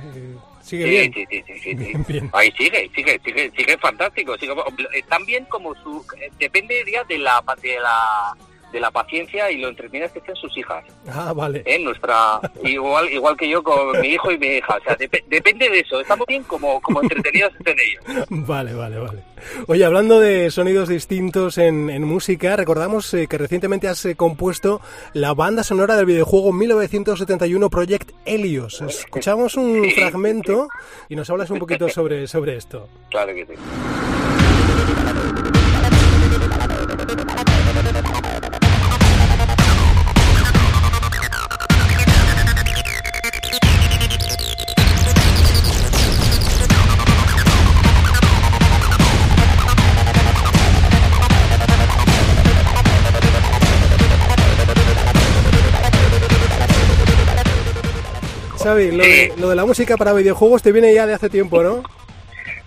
Sigue 0.70 0.84
Sí, 0.84 0.90
bien. 0.90 1.12
sí, 1.12 1.26
sí, 1.28 1.42
sí, 1.46 1.52
sí, 1.54 1.60
sí. 1.70 1.74
Bien, 1.74 2.04
bien. 2.06 2.30
Ahí 2.32 2.52
sigue, 2.56 2.88
sigue, 2.94 3.20
sigue, 3.24 3.50
sigue 3.56 3.76
fantástico. 3.78 4.38
Sigue, 4.38 4.52
eh, 4.94 5.02
también 5.08 5.44
como 5.46 5.74
su... 5.82 6.04
eh, 6.20 6.30
depende 6.38 6.84
ya 6.90 7.02
de 7.04 7.18
la, 7.18 7.42
de 7.60 7.80
la 7.80 8.36
de 8.72 8.80
la 8.80 8.90
paciencia 8.90 9.50
y 9.50 9.58
lo 9.58 9.68
entretenidas 9.68 10.12
que 10.12 10.18
estén 10.20 10.36
sus 10.36 10.56
hijas. 10.56 10.84
Ah, 11.08 11.32
vale. 11.34 11.62
¿eh? 11.66 11.78
Nuestra, 11.78 12.40
igual, 12.64 13.08
igual 13.12 13.36
que 13.36 13.48
yo 13.48 13.62
con 13.62 14.00
mi 14.00 14.08
hijo 14.08 14.30
y 14.30 14.38
mi 14.38 14.46
hija. 14.46 14.76
O 14.76 14.84
sea, 14.84 14.96
dep- 14.96 15.24
depende 15.28 15.68
de 15.68 15.80
eso. 15.80 16.00
Estamos 16.00 16.26
bien 16.26 16.42
como, 16.44 16.80
como 16.80 17.02
entretenidos 17.02 17.52
estén 17.58 17.76
ellos. 17.78 18.26
Vale, 18.30 18.74
vale, 18.74 18.98
vale. 18.98 19.22
Oye, 19.68 19.84
hablando 19.84 20.20
de 20.20 20.50
sonidos 20.50 20.88
distintos 20.88 21.56
en, 21.58 21.88
en 21.90 22.04
música, 22.04 22.56
recordamos 22.56 23.12
eh, 23.14 23.26
que 23.26 23.38
recientemente 23.38 23.88
has 23.88 24.04
eh, 24.04 24.14
compuesto 24.16 24.80
la 25.14 25.32
banda 25.34 25.62
sonora 25.62 25.96
del 25.96 26.06
videojuego 26.06 26.52
1971 26.52 27.70
Project 27.70 28.10
Helios. 28.24 28.80
Escuchamos 28.82 29.56
un 29.56 29.90
fragmento 29.90 30.68
y 31.08 31.16
nos 31.16 31.28
hablas 31.30 31.50
un 31.50 31.58
poquito 31.58 31.88
sobre, 31.88 32.26
sobre 32.26 32.56
esto. 32.56 32.88
Claro 33.10 33.34
que 33.34 33.46
sí. 33.46 33.52
Xavi, 58.70 58.90
lo 58.92 59.02
de, 59.04 59.32
lo 59.36 59.48
de 59.48 59.56
la 59.56 59.64
música 59.64 59.96
para 59.96 60.12
videojuegos 60.12 60.62
te 60.62 60.72
viene 60.72 60.94
ya 60.94 61.06
de 61.06 61.14
hace 61.14 61.28
tiempo, 61.28 61.62
¿no? 61.62 61.82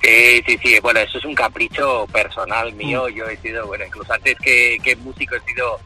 Sí, 0.02 0.44
sí, 0.46 0.60
sí. 0.62 0.80
Bueno, 0.82 1.00
eso 1.00 1.18
es 1.18 1.26
un 1.26 1.34
capricho 1.34 2.06
personal 2.12 2.74
mío. 2.74 3.08
Yo 3.08 3.26
he 3.26 3.38
sido, 3.38 3.66
bueno, 3.68 3.86
incluso 3.86 4.12
antes 4.12 4.36
que, 4.40 4.78
que 4.84 4.98
músico 4.98 5.36
he 5.36 5.40
sido 5.42 5.80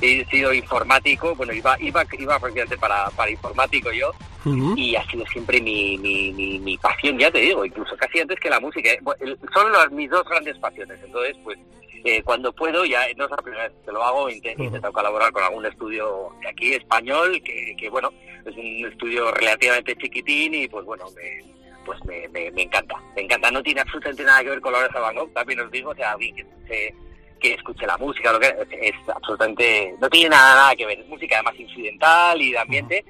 he 0.00 0.24
sido 0.26 0.52
informático. 0.54 1.34
Bueno, 1.34 1.52
iba 1.52 1.76
iba 1.80 2.04
iba 2.18 2.38
prácticamente 2.38 2.76
para, 2.78 3.10
para 3.10 3.30
informático 3.30 3.90
yo. 3.92 4.12
Y 4.76 4.96
ha 4.96 5.04
sido 5.10 5.26
siempre 5.26 5.60
mi, 5.60 5.98
mi, 5.98 6.32
mi, 6.32 6.58
mi 6.60 6.78
pasión, 6.78 7.18
ya 7.18 7.30
te 7.30 7.38
digo, 7.40 7.64
incluso 7.66 7.94
casi 7.98 8.20
antes 8.20 8.38
que 8.40 8.48
la 8.48 8.60
música. 8.60 8.90
¿eh? 8.90 8.98
Son 9.52 9.70
las, 9.72 9.90
mis 9.90 10.08
dos 10.08 10.24
grandes 10.26 10.56
pasiones, 10.58 10.98
entonces 11.04 11.36
pues 11.44 11.58
eh, 12.04 12.22
cuando 12.22 12.50
puedo, 12.52 12.84
ya 12.86 13.00
no 13.16 13.24
es 13.26 13.30
la 13.30 13.36
primera 13.38 13.64
vez 13.64 13.72
que 13.84 13.92
lo 13.92 14.02
hago, 14.02 14.30
inte- 14.30 14.54
Ujú. 14.54 14.64
intento 14.64 14.90
colaborar 14.92 15.32
con 15.32 15.42
algún 15.42 15.66
estudio 15.66 16.30
de 16.40 16.48
aquí 16.48 16.72
español, 16.72 17.42
que, 17.44 17.74
que 17.76 17.90
bueno, 17.90 18.10
es 18.46 18.56
un 18.56 18.86
estudio 18.90 19.30
relativamente 19.32 19.96
chiquitín 19.96 20.54
y 20.54 20.68
pues 20.68 20.84
bueno, 20.86 21.04
me, 21.14 21.44
pues 21.84 22.02
me, 22.06 22.26
me, 22.28 22.50
me 22.52 22.62
encanta, 22.62 22.94
me 23.16 23.22
encanta, 23.22 23.50
no 23.50 23.62
tiene 23.62 23.80
absolutamente 23.82 24.24
nada 24.24 24.42
que 24.44 24.50
ver 24.50 24.60
con 24.62 24.72
la 24.72 24.78
oreja 24.78 24.94
de 24.94 25.00
Van 25.04 25.16
Gogh, 25.16 25.32
también 25.34 25.60
os 25.60 25.70
digo, 25.70 25.90
o 25.90 25.94
sea, 25.94 26.12
alguien 26.12 26.34
que 26.36 26.42
escuche, 26.42 26.94
que 27.38 27.54
escuche 27.54 27.86
la 27.86 27.96
música, 27.96 28.32
lo 28.32 28.40
que 28.40 28.54
es 28.80 28.94
absolutamente, 29.14 29.94
no 30.00 30.08
tiene 30.10 30.30
nada, 30.30 30.54
nada 30.54 30.76
que 30.76 30.86
ver, 30.86 31.00
es 31.00 31.08
música 31.08 31.36
además 31.36 31.58
incidental 31.58 32.40
y 32.40 32.52
de 32.52 32.58
ambiente, 32.58 33.04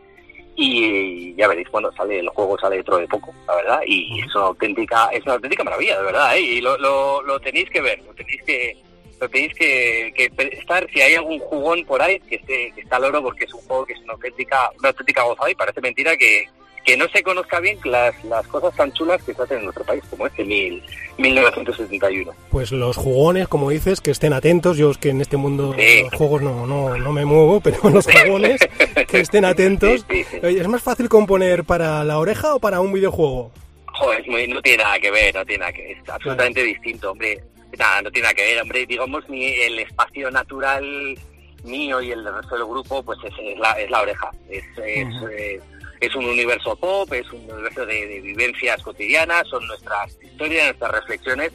y 0.60 1.36
ya 1.36 1.46
veréis 1.46 1.68
cuando 1.68 1.92
sale 1.92 2.18
el 2.18 2.28
juego 2.30 2.58
sale 2.58 2.76
dentro 2.76 2.98
de 2.98 3.06
poco 3.06 3.32
la 3.46 3.54
verdad 3.54 3.80
y 3.86 4.20
es 4.20 4.34
una 4.34 4.46
auténtica 4.46 5.08
es 5.12 5.22
una 5.22 5.34
auténtica 5.34 5.62
maravilla 5.62 5.98
de 5.98 6.04
verdad 6.04 6.36
¿eh? 6.36 6.40
y 6.40 6.60
lo, 6.60 6.76
lo, 6.78 7.22
lo 7.22 7.38
tenéis 7.38 7.70
que 7.70 7.80
ver 7.80 8.02
lo 8.02 8.12
tenéis 8.12 8.42
que 8.42 8.76
lo 9.20 9.28
tenéis 9.28 9.54
que, 9.54 10.12
que 10.16 10.30
estar 10.58 10.84
si 10.92 11.00
hay 11.00 11.14
algún 11.14 11.38
jugón 11.38 11.84
por 11.84 12.02
ahí 12.02 12.18
que 12.20 12.34
esté 12.36 12.72
que 12.74 12.80
está 12.80 12.96
al 12.96 13.04
oro 13.04 13.22
porque 13.22 13.44
es 13.44 13.54
un 13.54 13.60
juego 13.60 13.86
que 13.86 13.92
es 13.92 14.00
una 14.00 14.14
auténtica 14.14 14.72
una 14.80 14.88
auténtica 14.88 15.22
gozada 15.22 15.48
y 15.48 15.54
parece 15.54 15.80
mentira 15.80 16.16
que 16.16 16.48
que 16.88 16.96
no 16.96 17.06
se 17.10 17.22
conozca 17.22 17.60
bien 17.60 17.78
las, 17.84 18.24
las 18.24 18.46
cosas 18.46 18.74
tan 18.74 18.90
chulas 18.94 19.22
que 19.22 19.34
se 19.34 19.42
hacen 19.42 19.58
en 19.58 19.64
nuestro 19.64 19.84
país 19.84 20.02
como 20.08 20.26
este 20.26 20.42
mil, 20.42 20.82
1971 21.18 22.32
Pues 22.50 22.72
los 22.72 22.96
jugones, 22.96 23.46
como 23.46 23.68
dices, 23.68 24.00
que 24.00 24.10
estén 24.10 24.32
atentos. 24.32 24.78
Yo 24.78 24.90
es 24.90 24.96
que 24.96 25.10
en 25.10 25.20
este 25.20 25.36
mundo 25.36 25.72
de 25.74 25.86
Sí. 25.86 26.02
los 26.04 26.14
juegos 26.14 26.40
no, 26.40 26.66
no, 26.66 26.96
no 26.96 27.12
me 27.12 27.26
muevo, 27.26 27.60
pero 27.64 27.90
los 27.90 28.06
jugones 28.06 28.58
que 29.06 29.20
estén 29.20 29.44
atentos. 29.44 30.06
Sí, 30.10 30.24
sí, 30.24 30.38
¿Es 30.42 30.66
más 30.66 30.82
fácil 30.82 31.10
componer 31.10 31.64
para 31.64 32.02
la 32.04 32.18
oreja 32.18 32.54
o 32.54 32.58
para 32.58 32.80
un 32.80 32.90
videojuego? 32.94 33.50
Joder, 33.92 34.26
muy- 34.26 34.48
no 34.48 34.62
tiene 34.62 34.82
nada 34.82 34.98
que 34.98 35.10
ver, 35.10 35.34
no 35.34 35.44
tiene 35.44 35.60
nada 35.60 35.72
que 35.72 35.82
ver, 35.82 35.98
es 35.98 36.08
absolutamente 36.08 36.62
distinto, 36.62 37.10
hombre. 37.10 37.38
Nada, 37.78 38.00
no 38.00 38.10
tiene 38.10 38.22
nada 38.28 38.34
que 38.34 38.44
ver, 38.46 38.62
hombre. 38.62 38.86
Digamos, 38.86 39.28
mi, 39.28 39.44
el 39.44 39.78
espacio 39.80 40.30
natural 40.30 41.18
mío 41.64 42.00
y 42.00 42.12
el 42.12 42.24
del 42.24 42.34
resto 42.34 42.54
del 42.56 42.64
grupo, 42.64 43.02
pues 43.02 43.18
es, 43.24 43.34
es 43.42 43.58
la, 43.58 43.72
es 43.72 43.90
la 43.90 44.00
oreja. 44.00 44.30
Es, 44.48 44.64
es, 44.82 45.06
Ujú. 45.16 45.26
eh, 45.28 45.54
es 45.56 45.77
un 46.14 46.26
universo 46.26 46.76
pop, 46.76 47.12
es 47.12 47.30
un 47.32 47.50
universo 47.50 47.84
de, 47.86 48.06
de 48.06 48.20
vivencias 48.20 48.82
cotidianas, 48.82 49.46
son 49.48 49.66
nuestras 49.66 50.16
historias, 50.22 50.66
nuestras 50.66 50.92
reflexiones. 50.92 51.52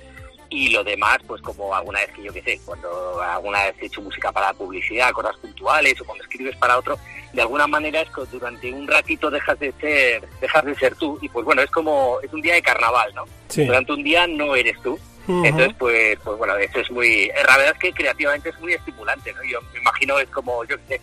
Y 0.50 0.70
lo 0.70 0.84
demás, 0.84 1.18
pues 1.26 1.42
como 1.42 1.74
alguna 1.74 2.00
vez 2.02 2.12
que 2.12 2.22
yo 2.22 2.32
qué 2.32 2.44
sé, 2.44 2.60
cuando 2.64 3.20
alguna 3.20 3.64
vez 3.64 3.76
he 3.82 3.86
hecho 3.88 4.02
música 4.04 4.32
para 4.32 4.54
publicidad, 4.54 5.12
cosas 5.12 5.36
puntuales, 5.38 6.00
o 6.00 6.06
cuando 6.06 6.24
escribes 6.24 6.56
para 6.58 6.78
otro, 6.78 7.00
de 7.34 7.42
alguna 7.42 7.66
manera 7.66 8.02
es 8.02 8.10
que 8.12 8.22
durante 8.32 8.72
un 8.72 8.88
ratito 8.88 9.32
dejas 9.32 9.58
de 9.58 9.74
ser, 9.82 10.28
dejas 10.40 10.64
de 10.64 10.76
ser 10.76 10.96
tú, 10.96 11.18
y 11.24 11.30
pues 11.30 11.44
bueno, 11.44 11.64
es 11.64 11.72
como, 11.72 12.20
es 12.22 12.32
un 12.32 12.42
día 12.42 12.54
de 12.54 12.62
carnaval, 12.62 13.12
¿no? 13.16 13.24
Sí. 13.48 13.66
Durante 13.66 13.94
un 13.94 14.04
día 14.04 14.28
no 14.28 14.56
eres 14.56 14.80
tú. 14.84 15.00
Entonces, 15.26 15.74
pues, 15.80 16.20
pues 16.24 16.38
bueno, 16.38 16.56
eso 16.58 16.80
es 16.80 16.92
muy, 16.92 17.28
la 17.30 17.58
verdad 17.58 17.74
es 17.74 17.80
que 17.80 17.94
creativamente 17.94 18.50
es 18.50 18.60
muy 18.60 18.74
estimulante, 18.74 19.34
¿no? 19.34 19.42
Yo 19.46 19.60
me 19.74 19.80
imagino 19.80 20.20
es 20.20 20.30
como, 20.30 20.66
yo 20.66 20.78
qué 20.80 21.00
sé, 21.00 21.02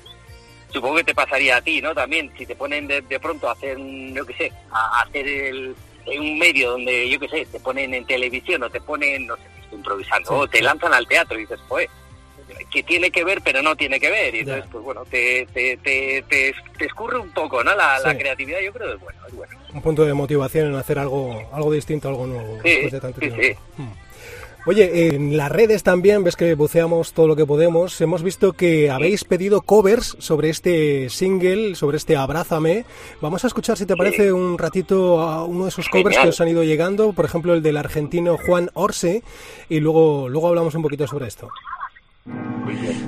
supongo 0.72 0.96
que 0.96 1.04
te 1.04 1.14
pasaría 1.14 1.56
a 1.56 1.62
ti, 1.62 1.80
¿no? 1.80 1.94
También, 1.94 2.30
si 2.38 2.46
te 2.46 2.56
ponen 2.56 2.86
de, 2.86 3.00
de 3.02 3.20
pronto 3.20 3.48
a 3.48 3.52
hacer, 3.52 3.76
un, 3.76 4.14
yo 4.14 4.24
qué 4.26 4.34
sé, 4.34 4.52
a 4.70 5.02
hacer 5.02 5.26
el, 5.26 5.74
en 6.06 6.20
un 6.20 6.38
medio 6.38 6.72
donde, 6.72 7.08
yo 7.08 7.18
qué 7.20 7.28
sé, 7.28 7.46
te 7.46 7.60
ponen 7.60 7.92
en 7.94 8.04
televisión 8.06 8.62
o 8.62 8.70
te 8.70 8.80
ponen, 8.80 9.26
no 9.26 9.36
sé, 9.36 9.42
improvisando, 9.72 10.28
Sí, 10.28 10.34
o 10.34 10.48
te 10.48 10.62
lanzan 10.62 10.92
al 10.94 11.06
teatro 11.06 11.38
y 11.38 11.42
dices, 11.42 11.60
pues, 11.68 11.88
que 12.70 12.82
tiene 12.82 13.10
que 13.10 13.24
ver, 13.24 13.40
pero 13.42 13.62
no 13.62 13.74
tiene 13.76 13.98
que 13.98 14.10
ver. 14.10 14.34
Y 14.34 14.40
entonces, 14.40 14.64
Ya. 14.64 14.70
pues 14.70 14.84
bueno, 14.84 15.04
te, 15.04 15.46
te, 15.52 15.76
te, 15.78 16.22
te, 16.28 16.54
escurre 16.84 17.18
un 17.18 17.30
poco, 17.30 17.62
¿no? 17.64 17.74
La, 17.74 17.98
la 18.00 18.16
creatividad, 18.16 18.60
yo 18.60 18.72
creo 18.72 18.88
que 18.88 18.94
es 18.94 19.00
bueno, 19.00 19.20
es 19.28 19.34
bueno. 19.34 19.56
un 19.72 19.82
punto 19.82 20.04
de 20.04 20.14
motivación 20.14 20.68
en 20.68 20.74
hacer 20.76 20.98
algo, 20.98 21.48
algo 21.52 21.72
distinto, 21.72 22.08
algo 22.08 22.26
nuevo 22.26 22.58
Sí, 22.62 22.68
después 22.70 22.92
de 22.92 23.00
tanto 23.00 23.20
sí, 23.20 23.30
tiempo. 23.30 23.60
sí. 23.76 23.82
Oye, 24.66 25.14
en 25.14 25.36
las 25.36 25.50
redes 25.50 25.82
también, 25.82 26.22
ves 26.22 26.36
que 26.36 26.54
buceamos 26.54 27.12
todo 27.12 27.26
lo 27.26 27.34
que 27.34 27.46
podemos, 27.46 27.98
hemos 28.00 28.22
visto 28.22 28.52
que 28.52 28.90
habéis 28.90 29.24
pedido 29.24 29.62
covers 29.62 30.16
sobre 30.18 30.50
este 30.50 31.08
single, 31.08 31.74
sobre 31.74 31.96
este 31.96 32.16
Abrázame. 32.16 32.84
Vamos 33.22 33.42
a 33.44 33.46
escuchar, 33.46 33.78
si 33.78 33.86
te 33.86 33.96
parece, 33.96 34.32
un 34.32 34.58
ratito 34.58 35.20
a 35.20 35.44
uno 35.44 35.64
de 35.64 35.70
esos 35.70 35.88
covers 35.88 36.16
Genial. 36.16 36.24
que 36.24 36.28
os 36.28 36.40
han 36.42 36.48
ido 36.48 36.62
llegando, 36.62 37.12
por 37.14 37.24
ejemplo 37.24 37.54
el 37.54 37.62
del 37.62 37.78
argentino 37.78 38.36
Juan 38.36 38.70
Orse, 38.74 39.22
y 39.70 39.80
luego, 39.80 40.28
luego 40.28 40.48
hablamos 40.48 40.74
un 40.74 40.82
poquito 40.82 41.06
sobre 41.06 41.28
esto. 41.28 41.48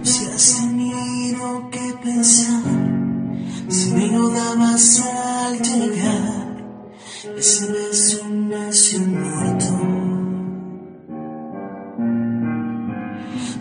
Si 0.03 0.25
has 0.25 0.57
tenido 0.57 1.71
que 1.71 1.95
pensar, 2.03 2.62
si 3.69 3.93
me 3.93 4.07
lo 4.09 4.31
dabas 4.31 5.01
al 5.01 5.61
llegar, 5.61 6.65
ese 7.37 7.71
beso 7.71 8.27
nació 8.29 9.01
muerto. 9.01 9.72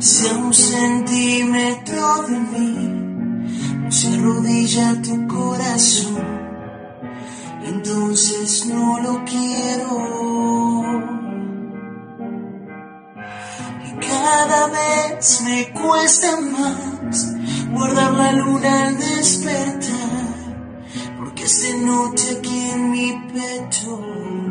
Si 0.02 0.28
a 0.28 0.34
un 0.34 0.52
centímetro 0.52 2.24
de 2.24 2.40
mí 2.40 2.76
no 3.84 3.92
se 3.92 4.08
arrodilla 4.16 5.00
tu 5.00 5.28
corazón, 5.28 6.18
entonces 7.64 8.66
no 8.66 9.00
lo 9.00 9.24
quiero. 9.26 10.82
Y 13.86 13.92
cada 14.08 14.68
vez 14.70 15.42
me 15.44 15.72
cuesta 15.72 16.42
más 16.50 17.36
guardar 17.72 18.14
la 18.14 18.32
luna 18.34 18.88
al 18.88 18.98
despertar, 18.98 20.21
pecho. 23.34 24.00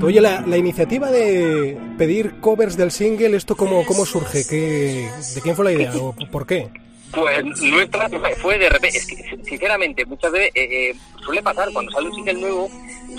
Oye, 0.02 0.20
la, 0.20 0.40
la 0.42 0.56
iniciativa 0.56 1.10
de 1.10 1.78
pedir 1.98 2.40
covers 2.40 2.76
del 2.76 2.90
single, 2.90 3.36
¿esto 3.36 3.56
cómo, 3.56 3.84
cómo 3.84 4.06
surge? 4.06 4.46
¿Qué, 4.48 5.10
¿De 5.34 5.40
quién 5.40 5.54
fue 5.56 5.64
la 5.64 5.72
idea 5.72 5.92
o 5.96 6.14
por 6.30 6.46
qué? 6.46 6.70
Pues 7.12 7.44
nuestra 7.62 8.08
fue 8.40 8.58
de 8.58 8.68
repente, 8.68 8.98
es 8.98 9.06
que 9.06 9.38
sinceramente 9.44 10.04
muchas 10.04 10.30
veces 10.30 10.52
eh, 10.54 10.90
eh, 10.90 10.96
suele 11.24 11.42
pasar 11.42 11.68
cuando 11.72 11.90
sale 11.90 12.08
un 12.08 12.14
single 12.14 12.34
nuevo, 12.34 12.70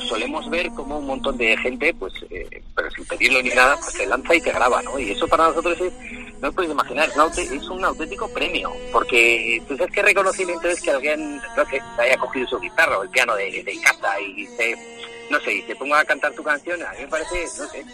solemos 0.08 0.50
ver 0.50 0.70
como 0.70 1.00
un 1.00 1.08
montón 1.08 1.38
de 1.38 1.58
gente, 1.58 1.94
pues, 1.94 2.14
eh, 2.30 2.62
pero 2.74 2.90
sin 2.92 3.06
pedirlo 3.06 3.42
ni 3.42 3.50
nada, 3.50 3.76
pues 3.76 3.94
se 3.94 4.06
lanza 4.06 4.34
y 4.34 4.42
te 4.42 4.52
graba, 4.52 4.82
¿no? 4.84 4.98
Y 4.98 5.12
eso 5.12 5.28
para 5.28 5.48
nosotros 5.48 5.80
es, 5.82 5.94
no 6.40 6.48
os 6.48 6.56
podéis 6.56 6.72
imaginar, 6.72 7.10
es 7.10 7.70
un, 7.70 7.84
auténtico 7.84 8.32
premio, 8.34 8.72
porque 8.94 9.62
tú 9.68 9.76
sabes 9.76 9.94
qué 9.94 10.02
reconocimiento 10.02 10.70
es 10.70 10.82
que 10.82 10.92
alguien, 10.92 11.38
no 11.58 11.66
sé, 11.70 11.82
haya 11.98 12.18
cogido 12.18 12.48
su 12.48 12.60
guitarra 12.60 12.98
o 12.98 13.04
el 13.04 13.10
piano 13.10 13.36
de, 13.36 13.64
de 13.64 13.82
casa 13.82 14.20
y 14.22 14.46
se, 14.48 14.76
no 15.30 15.40
sé, 15.42 15.56
y 15.56 15.62
se 15.64 15.76
ponga 15.76 16.00
a 16.00 16.06
cantar 16.06 16.34
tu 16.34 16.44
canción, 16.44 16.82
a 16.82 16.92
mí 16.92 17.00
me 17.02 17.08
parece, 17.08 17.44
no 17.58 17.68
sé, 17.68 17.86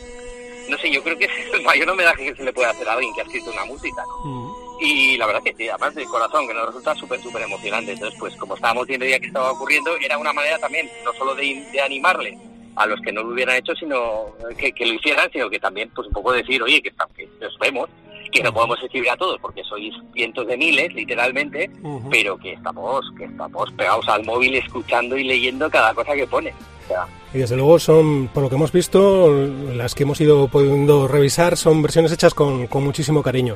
no 0.70 0.78
sé, 0.78 0.92
yo 0.92 1.02
creo 1.04 1.18
que 1.18 1.26
es 1.26 1.32
el 1.54 1.64
mayor 1.64 1.90
homenaje 1.90 2.26
que 2.26 2.36
se 2.36 2.44
le 2.44 2.54
puede 2.54 2.70
hacer 2.70 2.88
a 2.88 2.94
alguien 2.94 3.14
que 3.16 3.22
ha 3.22 3.24
escrito 3.24 3.52
una 3.52 3.66
música, 3.66 4.04
¿no? 4.24 4.57
Y 4.80 5.18
la 5.18 5.26
verdad 5.26 5.42
que 5.44 5.56
sí, 5.56 5.68
además 5.68 5.96
de 5.96 6.06
corazón, 6.06 6.48
que 6.48 6.54
nos 6.54 6.68
resulta 6.68 6.94
súper, 6.96 7.20
súper 7.22 7.42
emocionante. 7.44 7.94
Entonces, 7.94 8.18
pues 8.20 8.36
como 8.36 8.56
estábamos 8.56 8.86
viendo 8.88 9.06
ya 9.06 9.20
que 9.20 9.28
estaba 9.28 9.52
ocurriendo, 9.52 9.92
era 9.98 10.18
una 10.18 10.34
manera 10.34 10.60
también, 10.60 10.90
no 11.04 11.14
solo 11.14 11.34
de, 11.36 11.66
de 11.72 11.82
animarle 11.82 12.38
a 12.76 12.86
los 12.86 13.02
que 13.02 13.12
no 13.12 13.24
lo 13.24 13.34
hubieran 13.34 13.56
hecho, 13.56 13.74
sino 13.76 14.36
que, 14.56 14.72
que 14.72 14.86
lo 14.86 14.94
hicieran, 14.94 15.30
sino 15.34 15.50
que 15.50 15.60
también, 15.60 15.90
pues 15.96 16.08
un 16.08 16.14
poco 16.14 16.32
decir, 16.32 16.62
oye, 16.62 16.80
que, 16.82 16.92
que 17.16 17.46
os 17.46 17.58
vemos, 17.60 17.90
que 18.32 18.44
no 18.44 18.54
podemos 18.54 18.78
escribir 18.84 19.10
a 19.10 19.18
todos, 19.18 19.40
porque 19.42 19.64
sois 19.64 19.96
cientos 20.14 20.46
de 20.46 20.58
miles, 20.58 20.94
literalmente, 20.94 21.72
pero 22.12 22.38
que 22.38 22.54
estamos, 22.54 23.04
que 23.18 23.26
estamos 23.26 23.72
pegados 23.72 24.08
al 24.08 24.24
móvil 24.26 24.56
escuchando 24.56 25.18
y 25.18 25.24
leyendo 25.24 25.72
cada 25.72 25.94
cosa 25.96 26.14
que 26.14 26.28
pone. 26.28 26.54
O 26.86 26.88
sea, 26.88 27.08
Y 27.34 27.40
desde 27.40 27.56
luego 27.56 27.80
son, 27.80 28.28
por 28.28 28.44
lo 28.44 28.50
que 28.50 28.56
hemos 28.56 28.72
visto, 28.72 29.32
las 29.74 29.96
que 29.96 30.04
hemos 30.04 30.22
ido 30.22 30.48
pudiendo 30.48 31.08
revisar, 31.08 31.58
son 31.58 31.82
versiones 31.82 32.12
hechas 32.12 32.36
con, 32.36 32.68
con 32.68 32.84
muchísimo 32.84 33.24
cariño. 33.24 33.56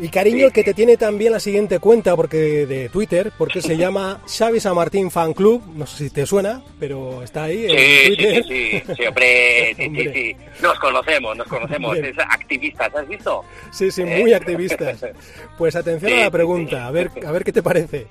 Y 0.00 0.08
cariño 0.10 0.46
el 0.46 0.52
que 0.52 0.62
te 0.62 0.74
tiene 0.74 0.96
también 0.96 1.32
la 1.32 1.40
siguiente 1.40 1.80
cuenta 1.80 2.14
porque 2.14 2.66
de 2.66 2.88
Twitter, 2.88 3.32
porque 3.36 3.60
se 3.60 3.76
llama 3.76 4.20
Xavi 4.28 4.60
San 4.60 4.76
Martín 4.76 5.10
Fan 5.10 5.32
Club, 5.34 5.60
no 5.74 5.86
sé 5.86 6.04
si 6.04 6.10
te 6.10 6.24
suena, 6.24 6.62
pero 6.78 7.22
está 7.24 7.44
ahí 7.44 7.64
en 7.64 7.70
Sí, 7.70 7.76
sí, 7.76 8.16
Twitter. 8.16 8.44
sí, 8.44 8.70
sí, 8.86 8.94
sí, 8.96 9.06
hombre, 9.06 9.66
sí, 9.76 9.82
sí, 9.82 9.86
Hombre. 9.86 10.12
sí. 10.14 10.36
Nos 10.62 10.78
conocemos, 10.78 11.36
nos 11.36 11.46
conocemos. 11.48 11.92
Bien. 11.94 12.04
Es 12.06 12.18
activistas, 12.18 12.94
¿has 12.94 13.08
visto? 13.08 13.44
Sí, 13.72 13.90
sí, 13.90 14.04
muy 14.04 14.32
activistas. 14.32 15.04
Pues 15.58 15.74
atención 15.74 16.12
a 16.12 16.22
la 16.22 16.30
pregunta, 16.30 16.86
a 16.86 16.90
ver, 16.92 17.10
a 17.26 17.32
ver 17.32 17.42
qué 17.42 17.52
te 17.52 17.64
parece. 17.64 18.06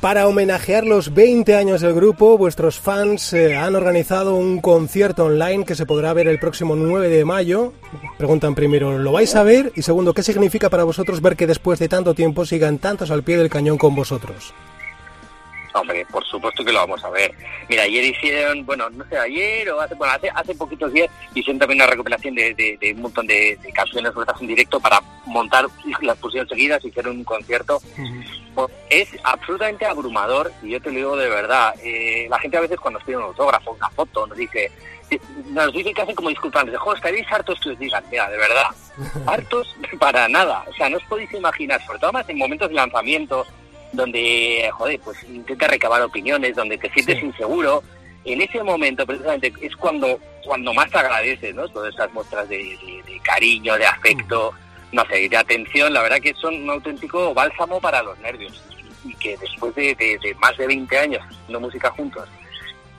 Para 0.00 0.28
homenajear 0.28 0.84
los 0.84 1.14
20 1.14 1.54
años 1.54 1.80
del 1.80 1.94
grupo, 1.94 2.36
vuestros 2.36 2.78
fans 2.78 3.32
eh, 3.32 3.56
han 3.56 3.74
organizado 3.74 4.34
un 4.34 4.60
concierto 4.60 5.24
online 5.24 5.64
que 5.64 5.74
se 5.74 5.86
podrá 5.86 6.12
ver 6.12 6.28
el 6.28 6.38
próximo 6.38 6.76
9 6.76 7.08
de 7.08 7.24
mayo. 7.24 7.72
Preguntan 8.18 8.54
primero, 8.54 8.98
¿lo 8.98 9.12
vais 9.12 9.34
a 9.34 9.42
ver? 9.42 9.72
Y 9.74 9.82
segundo, 9.82 10.12
¿qué 10.12 10.22
significa 10.22 10.68
para 10.68 10.84
vosotros 10.84 11.22
ver 11.22 11.36
que 11.36 11.46
después 11.46 11.78
de 11.78 11.88
tanto 11.88 12.14
tiempo 12.14 12.44
sigan 12.44 12.78
tantos 12.78 13.10
al 13.10 13.22
pie 13.22 13.38
del 13.38 13.48
cañón 13.48 13.78
con 13.78 13.94
vosotros? 13.94 14.52
Hombre, 15.74 16.06
por 16.06 16.24
supuesto 16.24 16.64
que 16.64 16.70
lo 16.72 16.78
vamos 16.78 17.02
a 17.04 17.10
ver. 17.10 17.34
Mira, 17.68 17.82
ayer 17.82 18.04
hicieron, 18.04 18.64
bueno, 18.64 18.88
no 18.90 19.04
sé, 19.08 19.18
ayer 19.18 19.68
o 19.70 19.80
hace, 19.80 19.94
bueno, 19.96 20.12
hace, 20.14 20.30
hace 20.32 20.54
poquitos 20.54 20.92
días 20.92 21.10
hicieron 21.34 21.58
también 21.58 21.80
una 21.82 21.90
recopilación 21.90 22.32
de, 22.36 22.54
de- 22.54 22.76
de 22.80 22.92
un 22.92 23.02
montón 23.02 23.26
de, 23.26 23.58
de 23.60 23.72
canciones 23.72 24.12
sueltas 24.14 24.40
en 24.40 24.46
directo 24.46 24.78
para 24.78 25.00
montar, 25.26 25.66
las 26.02 26.16
pusieron 26.18 26.48
seguidas, 26.48 26.84
hicieron 26.84 27.16
un 27.16 27.24
concierto. 27.24 27.80
Pues, 28.54 28.70
Es 28.88 29.08
absolutamente 29.24 29.84
abrumador 29.84 30.52
y 30.62 30.70
yo 30.70 30.80
te 30.80 30.90
lo 30.90 30.96
digo 30.96 31.16
de 31.16 31.28
verdad. 31.28 31.74
Eh, 31.82 32.28
la 32.30 32.38
gente 32.38 32.56
a 32.56 32.60
veces 32.60 32.78
cuando 32.78 33.00
nos 33.00 33.06
pide 33.06 33.16
un 33.16 33.24
autógrafo, 33.24 33.72
una 33.72 33.90
foto, 33.90 34.28
nos 34.28 34.38
dice, 34.38 34.70
nos 35.46 35.72
dice 35.72 35.92
que 35.92 36.02
hacen 36.02 36.14
como 36.14 36.28
disculpantes, 36.28 36.70
de, 36.72 36.78
"Jo, 36.78 36.94
estaréis 36.94 37.26
hartos 37.32 37.58
que 37.60 37.70
os 37.70 37.78
digan, 37.80 38.04
mira, 38.12 38.30
de 38.30 38.36
verdad, 38.38 38.66
hartos 39.26 39.74
para 39.98 40.28
nada. 40.28 40.64
O 40.70 40.72
sea, 40.74 40.88
no 40.88 40.98
os 40.98 41.04
podéis 41.04 41.32
imaginar, 41.34 41.84
sobre 41.84 41.98
todo 41.98 42.12
más 42.12 42.28
en 42.28 42.38
momentos 42.38 42.68
de 42.68 42.74
lanzamiento, 42.76 43.44
donde, 43.96 44.68
joder, 44.72 45.00
pues 45.00 45.22
intenta 45.24 45.66
recabar 45.68 46.02
opiniones, 46.02 46.54
donde 46.56 46.78
te 46.78 46.90
sientes 46.90 47.18
Sí. 47.20 47.26
inseguro. 47.26 47.82
En 48.24 48.40
ese 48.40 48.62
momento, 48.62 49.04
precisamente, 49.06 49.52
es 49.60 49.74
cuando 49.76 50.18
cuando 50.44 50.74
más 50.74 50.90
te 50.90 50.98
agradeces, 50.98 51.54
¿no? 51.54 51.66
Todas 51.68 51.94
esas 51.94 52.12
muestras 52.12 52.46
de, 52.50 52.58
de- 52.58 53.02
de 53.06 53.18
cariño, 53.22 53.76
de 53.78 53.86
afecto, 53.86 54.52
no 54.92 55.02
sé, 55.06 55.26
de 55.28 55.36
atención. 55.38 55.92
La 55.94 56.02
verdad 56.02 56.20
que 56.20 56.34
son 56.34 56.54
un 56.62 56.68
auténtico 56.70 57.32
bálsamo 57.32 57.80
para 57.80 58.02
los 58.02 58.18
nervios. 58.18 58.62
Y 59.06 59.14
que 59.14 59.36
después 59.38 59.74
de, 59.74 59.94
de- 59.94 60.18
de 60.22 60.34
más 60.34 60.54
de 60.58 60.66
20 60.66 60.98
años 60.98 61.22
haciendo 61.30 61.60
música 61.60 61.90
juntos, 61.92 62.28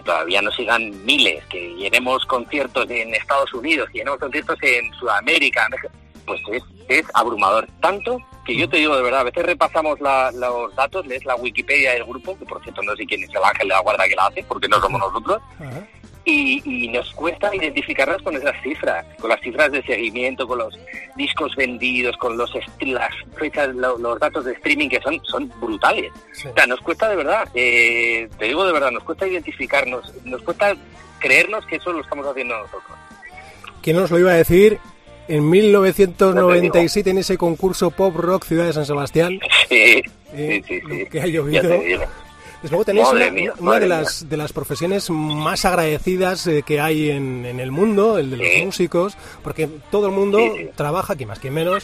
todavía 0.04 0.42
nos 0.42 0.56
sigan 0.56 1.04
miles, 1.06 1.44
que 1.46 1.74
llenemos 1.76 2.26
conciertos 2.26 2.90
en 2.90 3.14
Estados 3.14 3.52
Unidos, 3.54 3.90
que 3.92 4.00
llenemos 4.00 4.20
conciertos 4.20 4.58
en 4.62 4.92
Sudamérica, 4.94 5.68
México, 5.70 5.90
pues 6.26 6.42
es, 6.52 6.64
es 6.88 7.06
abrumador. 7.14 7.68
Tanto 7.82 8.18
que 8.46 8.56
yo 8.56 8.70
te 8.70 8.78
digo 8.78 8.96
de 8.96 9.02
verdad, 9.04 9.22
a 9.22 9.24
veces 9.24 9.44
repasamos 9.46 10.00
la- 10.02 10.32
los 10.32 10.76
datos, 10.76 11.06
lees 11.08 11.26
la 11.26 11.36
Wikipedia 11.36 11.94
del 11.94 12.04
grupo, 12.06 12.38
que 12.38 12.46
por 12.46 12.62
cierto 12.64 12.82
no 12.84 12.96
sé 12.96 13.06
quién 13.06 13.24
es 13.24 13.30
el 13.30 13.38
ángel 13.44 13.68
de 13.68 13.74
la 13.74 13.80
guarda 13.82 14.08
que 14.08 14.16
la 14.16 14.28
hace, 14.28 14.44
porque 14.44 14.68
no 14.68 14.80
somos 14.80 15.00
nosotros, 15.00 15.42
y, 16.28 16.62
y 16.86 16.88
nos 16.88 17.12
cuesta 17.14 17.56
identificarnos 17.56 18.22
con 18.24 18.36
esas 18.36 18.60
cifras, 18.64 19.06
con 19.20 19.30
las 19.30 19.40
cifras 19.42 19.72
de 19.72 19.84
seguimiento, 19.84 20.48
con 20.48 20.58
los 20.58 20.76
discos 21.16 21.56
vendidos, 21.56 22.18
con 22.18 22.36
los 22.38 22.52
las 22.82 23.14
fechas, 23.38 23.70
lo- 23.76 23.98
los 24.00 24.20
datos 24.20 24.46
de 24.46 24.54
streaming 24.54 24.90
que 24.90 25.00
son, 25.02 25.20
son 25.26 25.52
brutales. 25.62 26.12
Sí. 26.34 26.48
O 26.48 26.54
sea, 26.54 26.66
nos 26.66 26.80
cuesta 26.82 27.10
de 27.10 27.16
verdad, 27.16 27.48
eh, 27.54 28.28
te 28.40 28.46
digo 28.46 28.66
de 28.66 28.74
verdad, 28.74 28.90
nos 28.92 29.04
cuesta 29.04 29.28
identificarnos, 29.28 30.14
nos 30.24 30.42
cuesta 30.42 30.76
creernos 31.20 31.64
que 31.68 31.76
eso 31.78 31.92
lo 31.94 32.02
estamos 32.02 32.26
haciendo 32.28 32.56
nosotros. 32.58 32.84
¿Quién 33.82 33.98
nos 33.98 34.10
lo 34.10 34.18
iba 34.20 34.32
a 34.32 34.36
decir? 34.36 34.80
En 35.28 35.50
1997 35.50 37.10
en 37.10 37.18
ese 37.18 37.38
concurso 37.38 37.92
Pop 37.92 38.16
Rock 38.16 38.46
Ciudad 38.46 38.66
de 38.66 38.74
San 38.74 38.86
Sebastián, 38.86 39.40
Sí, 39.70 40.02
eh, 40.34 40.62
sí, 40.68 40.80
sí, 40.90 41.06
que 41.10 41.22
ha 41.22 41.28
llovido. 41.28 41.64
Desde 41.64 42.70
luego 42.70 42.86
tenéis 42.86 43.08
Madre 43.08 43.26
una, 43.26 43.32
mía, 43.32 43.54
una 43.60 43.62
madre 43.62 43.80
de, 43.82 43.88
mía. 43.88 43.98
las, 44.02 44.30
de 44.30 44.38
las 44.38 44.54
profesiones 44.54 45.10
más 45.12 45.66
agradecidas 45.66 46.48
eh, 46.48 46.64
que 46.66 46.80
hay 46.80 47.12
en, 47.12 47.46
en 47.46 47.60
el 47.60 47.72
mundo, 47.72 48.18
el 48.18 48.32
de 48.32 48.38
los 48.38 48.48
músicos, 48.66 49.18
porque 49.44 49.70
todo 49.92 50.08
el 50.08 50.14
mundo 50.14 50.40
trabaja, 50.76 51.14
aquí 51.14 51.26
más 51.26 51.40
que 51.40 51.52
menos, 51.52 51.84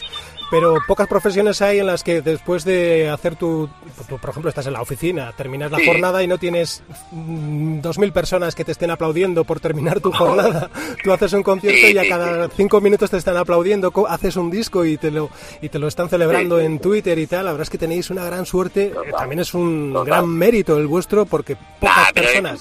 pero 0.52 0.76
pocas 0.86 1.08
profesiones 1.08 1.60
hay 1.62 1.78
en 1.80 1.86
las 1.86 2.04
que 2.04 2.20
después 2.22 2.64
de 2.64 3.08
hacer 3.10 3.34
tu, 3.36 3.68
tu- 4.08 4.18
por 4.18 4.30
ejemplo, 4.30 4.50
estás 4.50 4.66
en 4.66 4.74
la 4.74 4.82
oficina, 4.82 5.32
terminas 5.36 5.72
la 5.72 5.78
Sí. 5.78 5.86
jornada 5.86 6.22
y 6.22 6.26
no 6.28 6.36
tienes 6.38 6.82
mm, 7.10 7.80
dos 7.80 7.98
mil 7.98 8.12
personas 8.12 8.54
que 8.54 8.62
te 8.64 8.72
estén 8.72 8.90
aplaudiendo 8.90 9.44
por 9.44 9.58
terminar 9.60 10.00
tu 10.00 10.12
jornada. 10.12 10.70
Tú 11.02 11.10
haces 11.12 11.32
un 11.32 11.42
concierto 11.42 11.88
y 11.88 11.96
a 11.96 12.06
cada 12.08 12.48
cinco 12.50 12.80
minutos 12.82 13.10
te 13.10 13.16
están 13.16 13.36
aplaudiendo, 13.38 13.92
haces 14.08 14.36
un 14.36 14.50
disco 14.50 14.84
y 14.84 14.98
te 14.98 15.10
lo, 15.10 15.30
y 15.62 15.70
te 15.70 15.78
lo 15.78 15.88
están 15.88 16.08
celebrando 16.10 16.60
en 16.60 16.78
Twitter 16.78 17.18
y 17.18 17.26
tal. 17.26 17.46
La 17.46 17.52
verdad 17.52 17.62
es 17.62 17.70
que 17.70 17.78
tenéis 17.78 18.10
una 18.10 18.24
gran 18.24 18.44
suerte. 18.44 18.92
Eh. 18.94 19.12
También 19.16 19.40
es 19.40 19.54
un 19.54 19.90
Total. 19.94 20.06
gran 20.06 20.28
mérito 20.28 20.76
el 20.76 20.86
vuestro 20.86 21.24
porque 21.24 21.56
pocas 21.80 21.96
Nah, 21.96 22.12
personas 22.12 22.60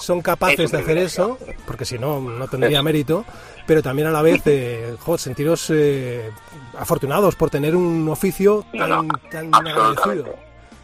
son 0.00 0.18
Es 0.18 0.24
capaces 0.24 0.70
de 0.70 0.78
hacer 0.78 0.96
eso, 0.98 1.38
porque 1.66 1.84
si 1.84 1.98
no, 1.98 2.18
no 2.20 2.48
tendría 2.48 2.82
mérito, 2.82 3.24
pero 3.66 3.82
también 3.82 4.08
a 4.08 4.10
la 4.10 4.22
vez, 4.22 4.42
eh, 4.46 4.96
jo, 5.00 5.18
sentiros 5.18 5.70
eh, 5.70 6.30
afortunados 6.78 7.34
por 7.34 7.50
tener 7.50 7.74
un 7.74 8.08
oficio 8.08 8.64
tan, 8.76 8.90
no, 8.90 9.08
tan 9.30 9.54
agradecido. 9.54 10.34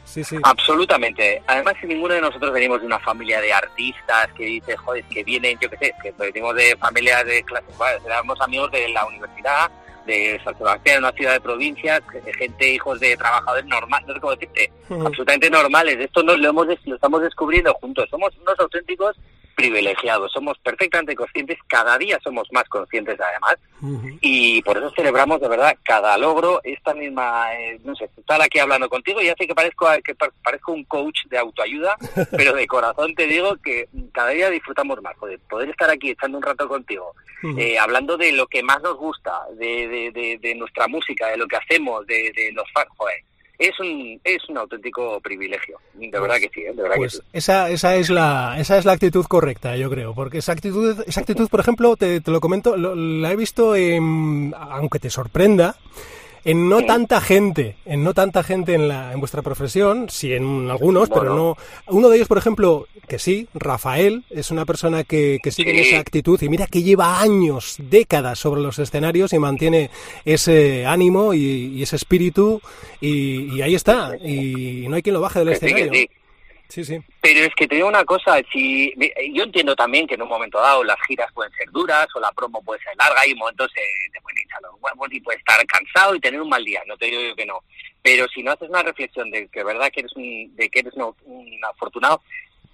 Sí, 0.04 0.22
sí. 0.24 0.36
Absolutamente. 0.42 1.42
Además, 1.46 1.74
si 1.80 1.86
ninguno 1.86 2.12
de 2.12 2.20
nosotros 2.20 2.52
venimos 2.52 2.80
de 2.80 2.86
una 2.86 2.98
familia 2.98 3.40
de 3.40 3.52
artistas 3.52 4.28
que 4.36 4.44
dice, 4.44 4.76
joder, 4.76 5.04
que 5.04 5.24
vienen, 5.24 5.58
yo 5.58 5.70
qué 5.70 5.78
sé, 5.78 5.94
que 6.02 6.12
venimos 6.18 6.54
de 6.54 6.76
familias 6.76 7.24
de 7.24 7.42
clase, 7.44 7.64
bueno, 7.78 7.98
éramos 8.04 8.38
amigos 8.42 8.70
de 8.72 8.90
la 8.90 9.06
universidad, 9.06 9.70
de 10.06 10.40
San 10.44 10.56
Sebastián, 10.58 10.98
una 10.98 11.12
ciudad 11.12 11.32
de 11.32 11.40
provincia, 11.40 12.02
gente, 12.36 12.74
hijos 12.74 12.98
de 13.00 13.16
trabajadores 13.16 13.64
normales, 13.66 14.08
no 14.08 14.14
sé 14.14 14.20
cómo 14.20 14.34
decirte, 14.34 14.72
absolutamente 14.90 15.50
normales. 15.50 15.96
Esto 15.98 16.22
nos 16.22 16.38
lo, 16.38 16.48
hemos, 16.48 16.66
lo 16.66 16.94
estamos 16.94 17.22
descubriendo 17.22 17.72
juntos. 17.74 18.08
Somos 18.10 18.36
unos 18.38 18.58
auténticos 18.58 19.16
privilegiados, 19.54 20.32
somos 20.32 20.58
perfectamente 20.58 21.14
conscientes, 21.14 21.58
cada 21.66 21.96
día 21.98 22.18
somos 22.22 22.48
más 22.52 22.64
conscientes 22.68 23.18
además, 23.20 23.56
y 24.20 24.62
por 24.62 24.76
eso 24.78 24.90
celebramos 24.94 25.40
de 25.40 25.48
verdad 25.48 25.76
cada 25.82 26.16
logro, 26.18 26.60
esta 26.62 26.94
misma, 26.94 27.52
eh, 27.54 27.80
no 27.84 27.94
sé, 27.96 28.08
estar 28.16 28.40
aquí 28.40 28.58
hablando 28.60 28.88
contigo, 28.88 29.20
ya 29.20 29.34
sé 29.36 29.46
que 29.46 29.54
parezco, 29.54 29.86
que 30.04 30.14
pa- 30.14 30.30
parezco 30.44 30.72
un 30.72 30.84
coach 30.84 31.24
de 31.30 31.38
autoayuda, 31.38 31.96
pero 32.36 32.52
de 32.54 32.66
corazón 32.66 33.14
te 33.14 33.26
digo 33.26 33.56
que 33.56 33.88
cada 34.12 34.30
día 34.30 34.50
disfrutamos 34.50 35.00
más, 35.02 35.16
joder, 35.18 35.38
poder 35.50 35.70
estar 35.70 35.90
aquí 35.90 36.10
echando 36.10 36.38
un 36.38 36.44
rato 36.44 36.68
contigo, 36.68 37.14
eh, 37.58 37.78
hablando 37.78 38.16
de 38.16 38.30
lo 38.32 38.46
que 38.46 38.62
más 38.62 38.80
nos 38.82 38.96
gusta, 38.96 39.32
de, 39.58 39.88
de, 39.88 40.10
de- 40.12 40.38
de 40.40 40.54
nuestra 40.54 40.86
música, 40.86 41.26
de 41.28 41.36
lo 41.36 41.46
que 41.48 41.56
hacemos, 41.56 42.06
de, 42.06 42.30
de 42.36 42.52
los 42.52 42.70
fans, 42.72 42.88
joder, 42.96 43.16
es 43.68 43.78
un, 43.80 44.20
es 44.24 44.48
un 44.48 44.58
auténtico 44.58 45.20
privilegio, 45.20 45.78
de 45.94 46.10
verdad 46.10 46.36
que 46.36 46.50
sí, 46.52 46.60
¿eh? 46.62 46.72
de 46.74 46.82
verdad 46.82 46.94
que 46.94 47.00
Pues 47.00 47.12
sí. 47.14 47.20
esa, 47.32 47.70
esa 47.70 47.94
es 47.96 48.10
la 48.10 48.56
esa 48.58 48.76
es 48.78 48.84
la 48.84 48.92
actitud 48.92 49.24
correcta, 49.26 49.76
yo 49.76 49.88
creo, 49.90 50.14
porque 50.14 50.38
esa 50.38 50.52
actitud, 50.52 51.02
esa 51.06 51.20
actitud, 51.20 51.48
por 51.48 51.60
ejemplo, 51.60 51.96
te, 51.96 52.20
te 52.20 52.30
lo 52.30 52.40
comento, 52.40 52.76
lo- 52.76 52.94
la 52.94 53.30
he 53.32 53.36
visto, 53.36 53.74
en, 53.76 54.54
aunque 54.58 54.98
te 54.98 55.10
sorprenda, 55.10 55.76
en 56.44 56.68
no 56.68 56.80
Sí. 56.80 56.86
tanta 56.86 57.20
gente, 57.20 57.76
en 57.84 58.02
no 58.04 58.14
tanta 58.14 58.42
gente 58.42 58.74
en 58.74 58.88
la 58.88 59.12
en 59.12 59.20
vuestra 59.20 59.42
profesión, 59.42 60.08
sí 60.10 60.32
en 60.32 60.68
algunos, 60.70 61.08
pero 61.08 61.34
no. 61.34 61.56
Uno 61.86 62.08
de 62.08 62.16
ellos, 62.16 62.28
por 62.28 62.38
ejemplo, 62.38 62.86
que 63.08 63.18
sí, 63.18 63.46
Rafael, 63.54 64.24
es 64.30 64.50
una 64.50 64.64
persona 64.64 65.04
que, 65.04 65.38
que 65.42 65.50
sigue 65.50 65.72
Sí. 65.72 65.88
esa 65.90 65.98
actitud 66.00 66.40
y 66.42 66.48
mira 66.48 66.66
que 66.66 66.82
lleva 66.82 67.20
años, 67.20 67.76
décadas 67.78 68.38
sobre 68.38 68.60
los 68.60 68.78
escenarios 68.78 69.32
y 69.32 69.38
mantiene 69.38 69.90
ese 70.24 70.86
ánimo 70.86 71.34
y, 71.34 71.40
y 71.76 71.82
ese 71.82 71.96
espíritu 71.96 72.60
y, 73.00 73.54
y 73.56 73.62
ahí 73.62 73.74
está 73.74 74.16
y 74.16 74.86
no 74.88 74.96
hay 74.96 75.02
quien 75.02 75.14
lo 75.14 75.20
baje 75.20 75.40
del 75.40 75.48
que 75.48 75.54
escenario. 75.54 75.92
sí. 75.92 76.08
Sí, 76.72 76.86
sí. 76.86 76.98
Pero 77.20 77.40
es 77.40 77.54
que 77.54 77.68
te 77.68 77.74
digo 77.74 77.86
una 77.86 78.02
cosa, 78.06 78.40
si 78.50 78.94
yo 79.34 79.42
entiendo 79.42 79.76
también 79.76 80.06
que 80.06 80.14
en 80.14 80.22
un 80.22 80.28
momento 80.30 80.58
dado 80.58 80.82
las 80.82 80.96
giras 81.06 81.30
pueden 81.34 81.52
ser 81.52 81.70
duras 81.70 82.06
o 82.14 82.18
la 82.18 82.32
promo 82.32 82.62
puede 82.62 82.80
ser 82.80 82.96
larga 82.96 83.26
y 83.26 83.32
en 83.32 83.36
momentos 83.36 83.70
eh, 83.76 84.08
te 84.10 84.18
pueden 84.22 84.38
hinchar 84.38 84.62
los 84.62 84.80
huevos 84.80 85.08
y 85.12 85.20
puedes 85.20 85.40
estar 85.40 85.62
cansado 85.66 86.14
y 86.14 86.20
tener 86.20 86.40
un 86.40 86.48
mal 86.48 86.64
día, 86.64 86.80
no 86.86 86.96
te 86.96 87.04
digo 87.04 87.20
yo 87.20 87.36
que 87.36 87.44
no. 87.44 87.62
Pero 88.00 88.26
si 88.28 88.42
no 88.42 88.52
haces 88.52 88.70
una 88.70 88.82
reflexión 88.82 89.30
de 89.30 89.48
que 89.48 89.62
verdad 89.62 89.90
que 89.92 90.00
eres 90.00 90.16
un, 90.16 90.56
de 90.56 90.70
que 90.70 90.78
eres 90.78 90.94
un, 90.94 91.14
un 91.26 91.64
afortunado, 91.66 92.22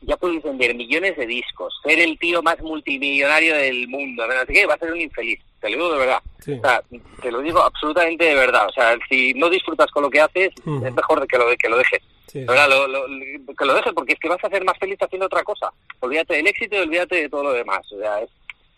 ya 0.03 0.17
puedes 0.17 0.43
vender 0.43 0.75
millones 0.75 1.17
de 1.17 1.27
discos, 1.27 1.75
ser 1.85 1.99
el 1.99 2.19
tío 2.19 2.43
más 2.43 2.61
multimillonario 2.61 3.55
del 3.57 3.89
mundo, 3.89 4.25
sé 4.47 4.53
qué, 4.53 4.67
va 4.67 4.75
a 4.75 4.79
ser 4.79 4.93
un 4.93 5.01
infeliz, 5.01 5.41
te 5.61 5.69
lo 5.71 5.77
digo 5.77 5.93
de 5.93 5.99
verdad. 5.99 6.23
Sí. 6.41 6.53
O 6.53 6.61
sea, 6.61 6.83
te 7.21 7.31
lo 7.33 7.41
digo 7.41 7.61
absolutamente 7.61 8.25
de 8.25 8.35
verdad. 8.35 8.67
O 8.69 8.73
sea, 8.73 8.97
si 9.09 9.35
no 9.35 9.51
disfrutas 9.51 9.91
con 9.91 10.03
lo 10.05 10.11
que 10.11 10.21
haces, 10.21 10.51
es 10.57 10.95
mejor 10.95 11.27
que 11.27 11.37
lo, 11.39 11.45
que 11.57 11.69
lo 11.69 11.77
dejes. 11.79 12.01
Sí, 12.27 12.45
verdad, 12.45 12.69
lo- 12.69 12.87
lo- 12.87 13.09
lo- 13.09 13.55
que 13.59 13.65
lo 13.65 13.75
dejes 13.75 13.93
porque 13.95 14.13
es 14.13 14.19
que 14.21 14.29
vas 14.29 14.43
a 14.45 14.49
ser 14.51 14.63
más 14.65 14.79
feliz 14.79 14.99
haciendo 15.01 15.27
otra 15.27 15.43
cosa. 15.43 15.73
Olvídate 16.01 16.35
del 16.37 16.47
éxito 16.47 16.77
y 16.77 16.81
olvídate 16.81 17.17
de 17.23 17.29
todo 17.29 17.43
lo 17.45 17.53
demás. 17.53 17.81
O 17.93 17.99
sea, 17.99 18.21
es- 18.21 18.31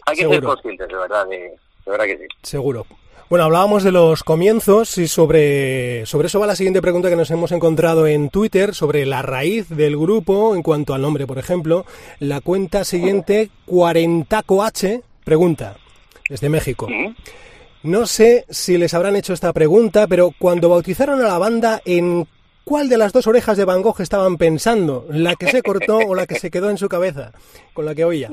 hay 0.06 0.16
que 0.16 0.22
ser 0.28 0.42
conscientes, 0.42 0.88
de 0.88 0.94
verdad, 0.96 1.26
de, 1.26 1.36
de 1.38 1.58
verdad 1.86 2.04
que 2.06 2.16
sí. 2.18 2.24
Seguro. 2.42 2.86
Bueno, 3.30 3.44
hablábamos 3.44 3.84
de 3.84 3.92
los 3.92 4.24
comienzos 4.24 4.98
y 4.98 5.06
sobre, 5.06 6.04
sobre 6.04 6.26
eso 6.26 6.40
va 6.40 6.48
la 6.48 6.56
siguiente 6.56 6.82
pregunta 6.82 7.08
que 7.08 7.14
nos 7.14 7.30
hemos 7.30 7.52
encontrado 7.52 8.08
en 8.08 8.28
Twitter, 8.28 8.74
sobre 8.74 9.06
la 9.06 9.22
raíz 9.22 9.68
del 9.68 9.96
grupo 9.96 10.56
en 10.56 10.64
cuanto 10.64 10.94
al 10.94 11.02
nombre, 11.02 11.28
por 11.28 11.38
ejemplo. 11.38 11.86
La 12.18 12.40
cuenta 12.40 12.82
siguiente, 12.82 13.48
40coh, 13.68 15.02
pregunta, 15.22 15.76
desde 16.28 16.48
México. 16.48 16.88
No 17.84 18.06
sé 18.06 18.46
si 18.50 18.76
les 18.76 18.94
habrán 18.94 19.14
hecho 19.14 19.32
esta 19.32 19.52
pregunta, 19.52 20.08
pero 20.08 20.34
cuando 20.36 20.68
bautizaron 20.68 21.20
a 21.22 21.28
la 21.28 21.38
banda, 21.38 21.80
¿en 21.84 22.26
cuál 22.70 22.88
de 22.88 22.96
las 22.98 23.12
dos 23.12 23.26
orejas 23.26 23.56
de 23.56 23.64
Van 23.64 23.82
Gogh 23.82 24.00
estaban 24.00 24.36
pensando? 24.36 25.04
¿La 25.10 25.34
que 25.34 25.48
se 25.48 25.60
cortó 25.60 25.96
o 25.96 26.14
la 26.14 26.28
que 26.28 26.36
se 26.36 26.52
quedó 26.52 26.70
en 26.70 26.78
su 26.78 26.88
cabeza? 26.88 27.32
Con 27.72 27.84
la 27.84 27.96
que 27.96 28.04
oía. 28.04 28.30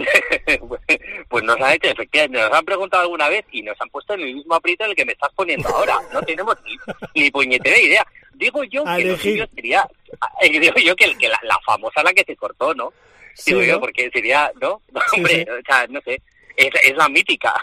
pues 1.27 1.43
nos 1.43 1.59
han 1.59 1.73
hecho, 1.73 1.87
efectivamente, 1.89 2.39
nos 2.39 2.53
han 2.53 2.63
preguntado 2.63 3.01
alguna 3.01 3.29
vez 3.29 3.43
y 3.51 3.63
nos 3.63 3.75
han 3.81 3.89
puesto 3.89 4.13
en 4.13 4.19
el 4.21 4.35
mismo 4.35 4.53
aprieto 4.53 4.83
en 4.83 4.91
el 4.91 4.95
que 4.95 5.05
me 5.05 5.13
estás 5.13 5.31
poniendo 5.35 5.67
ahora. 5.69 5.97
No 6.13 6.21
tenemos 6.21 6.55
ni, 6.63 7.23
ni 7.23 7.31
puñetera 7.31 7.79
idea. 7.79 8.05
Digo 8.35 8.63
yo 8.65 8.83
que 8.83 8.89
lo 8.91 8.95
elegir. 8.97 9.31
suyo 9.31 9.47
sería, 9.55 9.87
eh, 10.41 10.59
digo 10.59 10.75
yo 10.85 10.95
que, 10.95 11.17
que 11.17 11.29
la, 11.29 11.39
la 11.41 11.57
famosa 11.65 12.03
la 12.03 12.13
que 12.13 12.23
se 12.23 12.35
cortó, 12.35 12.75
¿no? 12.75 12.93
Sí, 13.33 13.53
digo 13.53 13.63
yo, 13.63 13.73
¿no? 13.73 13.79
porque 13.79 14.11
sería, 14.11 14.51
¿no? 14.61 14.83
Sí, 15.09 15.17
Hombre, 15.17 15.33
sí. 15.33 15.45
o 15.49 15.65
sea, 15.65 15.87
no 15.87 15.99
sé. 16.01 16.21
Es, 16.55 16.69
es 16.83 16.95
la 16.95 17.09
mítica, 17.09 17.55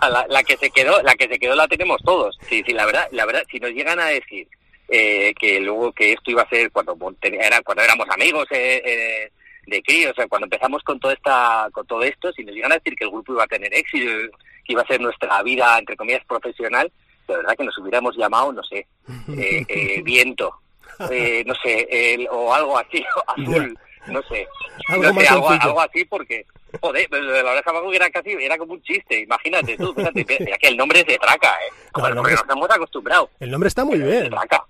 la, 0.00 0.26
la 0.28 0.42
que 0.42 0.56
se 0.56 0.70
quedó, 0.70 1.00
la 1.02 1.14
que 1.14 1.28
se 1.28 1.38
quedó 1.38 1.54
la 1.54 1.68
tenemos 1.68 2.02
todos. 2.02 2.36
Sí, 2.48 2.64
sí, 2.66 2.72
la 2.72 2.86
verdad, 2.86 3.06
la 3.12 3.24
verdad, 3.24 3.44
si 3.48 3.60
nos 3.60 3.70
llegan 3.70 4.00
a 4.00 4.06
decir 4.06 4.48
eh, 4.94 5.32
que 5.38 5.58
luego 5.60 5.90
que 5.92 6.12
esto 6.12 6.30
iba 6.30 6.42
a 6.42 6.48
ser 6.48 6.70
cuando 6.70 6.94
era 7.22 7.62
cuando 7.62 7.82
éramos 7.82 8.06
amigos 8.10 8.46
eh, 8.50 8.82
eh, 8.84 9.32
de 9.66 9.82
críos, 9.82 10.12
o 10.12 10.14
sea, 10.14 10.26
cuando 10.28 10.44
empezamos 10.46 10.82
con 10.82 11.00
toda 11.00 11.14
esta, 11.14 11.68
con 11.72 11.86
todo 11.86 12.02
esto, 12.02 12.30
si 12.32 12.44
nos 12.44 12.54
llegan 12.54 12.72
a 12.72 12.76
decir 12.76 12.94
que 12.94 13.04
el 13.04 13.10
grupo 13.10 13.32
iba 13.32 13.44
a 13.44 13.46
tener 13.46 13.72
éxito, 13.72 14.10
que 14.64 14.72
iba 14.74 14.82
a 14.82 14.86
ser 14.86 15.00
nuestra 15.00 15.42
vida 15.42 15.78
entre 15.78 15.96
comillas 15.96 16.24
profesional, 16.26 16.92
de 17.28 17.36
verdad 17.36 17.54
que 17.56 17.64
nos 17.64 17.78
hubiéramos 17.78 18.16
llamado, 18.16 18.52
no 18.52 18.62
sé, 18.64 18.86
eh, 19.36 19.64
eh, 19.68 20.02
viento, 20.04 20.52
eh, 21.10 21.42
no 21.46 21.54
sé, 21.62 21.86
el- 21.90 22.28
o 22.30 22.52
algo 22.52 22.76
así, 22.76 23.02
azul, 23.28 23.78
no 24.08 24.20
sé, 24.24 24.46
Algo 24.88 25.02
no 25.12 25.20
sé, 25.20 25.26
algo, 25.28 25.80
así 25.80 26.04
porque, 26.06 26.44
joder, 26.80 27.08
la 27.10 27.52
oreja 27.52 27.70
abajo 27.70 27.92
era 27.92 28.10
casi, 28.10 28.32
era 28.32 28.58
como 28.58 28.72
un 28.74 28.82
chiste, 28.82 29.20
imagínate 29.20 29.76
tú, 29.76 29.94
fíjate, 29.94 30.26
mira 30.40 30.58
que 30.58 30.68
el 30.68 30.76
nombre 30.76 31.00
es 31.00 31.06
de 31.06 31.18
traca, 31.18 31.54
eh, 31.64 31.72
como 31.92 32.06
No, 32.06 32.10
el 32.10 32.14
nombre 32.16 32.34
es- 32.34 32.44
nos 32.44 32.56
hemos 32.56 32.70
acostumbrado. 32.70 33.30
El 33.40 33.50
nombre 33.52 33.68
está 33.68 33.84
muy 33.84 33.98
bien. 34.00 34.28
traca. 34.28 34.64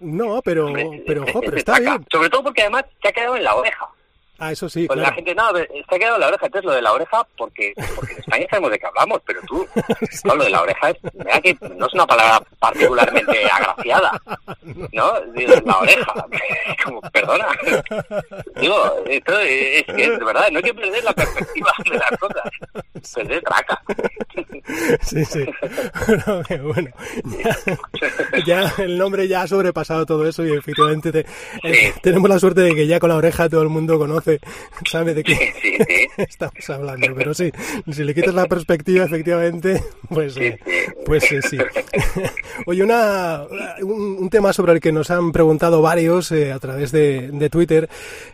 No, 0.00 0.40
pero, 0.42 0.72
pero, 1.06 1.26
jo, 1.32 1.40
pero 1.40 1.56
está 1.56 1.78
bien. 1.78 2.06
Sobre 2.10 2.30
todo 2.30 2.44
porque 2.44 2.62
además 2.62 2.84
se 3.02 3.08
ha 3.08 3.12
quedado 3.12 3.36
en 3.36 3.44
la 3.44 3.54
oreja. 3.54 3.88
Ah, 4.38 4.52
eso 4.52 4.68
sí, 4.68 4.86
Pues 4.86 4.98
la 4.98 5.12
gente, 5.12 5.34
no, 5.34 5.50
se 5.54 5.94
ha 5.94 5.98
quedado 5.98 6.18
la 6.18 6.28
oreja. 6.28 6.46
Entonces 6.46 6.64
lo 6.66 6.72
de 6.74 6.82
la 6.82 6.92
oreja, 6.92 7.26
porque, 7.38 7.72
porque 7.94 8.12
en 8.12 8.18
España 8.18 8.46
sabemos 8.50 8.70
de 8.70 8.78
qué 8.78 8.86
hablamos, 8.86 9.20
pero 9.26 9.40
tú, 9.46 9.66
no, 10.24 10.34
lo 10.36 10.44
de 10.44 10.50
la 10.50 10.62
oreja 10.62 10.90
es, 10.90 10.96
mira 11.14 11.40
que 11.40 11.56
no 11.76 11.86
es 11.86 11.94
una 11.94 12.06
palabra 12.06 12.42
particularmente 12.58 13.44
agraciada, 13.50 14.20
¿no? 14.92 15.12
La 15.64 15.78
oreja, 15.78 16.14
como, 16.84 17.00
perdona. 17.12 17.46
Digo, 18.60 18.76
esto 19.06 19.38
es 19.40 19.84
que 19.84 20.10
de 20.10 20.24
verdad, 20.24 20.48
no 20.50 20.58
hay 20.58 20.64
que 20.64 20.74
perder 20.74 21.04
la 21.04 21.12
perspectiva 21.12 21.72
de 21.90 21.98
las 21.98 22.10
cosas. 22.18 23.26
De 23.28 23.40
traca. 23.40 23.80
Sí, 25.02 25.24
sí. 25.24 25.44
Bueno, 26.06 26.42
que 26.46 26.58
bueno. 26.58 26.90
Ya, 27.24 27.56
ya 28.44 28.74
el 28.78 28.98
nombre 28.98 29.28
ya 29.28 29.42
ha 29.42 29.46
sobrepasado 29.46 30.04
todo 30.06 30.26
eso 30.26 30.44
y 30.44 30.52
efectivamente 30.56 31.12
te- 31.12 31.20
eh, 31.62 31.92
Sí. 31.94 32.00
tenemos 32.02 32.28
la 32.28 32.38
suerte 32.38 32.60
de 32.62 32.74
que 32.74 32.86
ya 32.86 32.98
con 33.00 33.10
la 33.10 33.16
oreja 33.16 33.48
todo 33.48 33.62
el 33.62 33.68
mundo 33.68 33.98
conoce, 33.98 34.25
sabe 34.90 35.14
de 35.14 35.22
qué 35.24 35.34
sí, 35.34 35.76
sí. 35.78 36.08
estamos 36.18 36.70
hablando. 36.70 37.14
Pero 37.14 37.34
sí, 37.34 37.50
si 37.92 38.04
le 38.04 38.14
quitas 38.14 38.34
la 38.34 38.46
perspectiva, 38.46 39.04
efectivamente, 39.04 39.82
pues, 40.08 40.36
eh, 40.36 40.58
Sí, 40.64 40.72
sí. 40.72 40.92
pues 41.04 41.32
eh, 41.32 41.40
sí. 41.42 41.58
Oye, 42.66 42.82
una, 42.82 43.42
un, 43.82 44.16
un 44.20 44.30
tema 44.30 44.52
sobre 44.52 44.72
el 44.72 44.80
que 44.80 44.92
nos 44.92 45.10
han 45.10 45.32
preguntado 45.32 45.82
varios 45.82 46.32
eh, 46.32 46.52
a 46.52 46.58
través 46.58 46.92
de, 46.92 47.30
de 47.30 47.50
Twitter, 47.50 47.88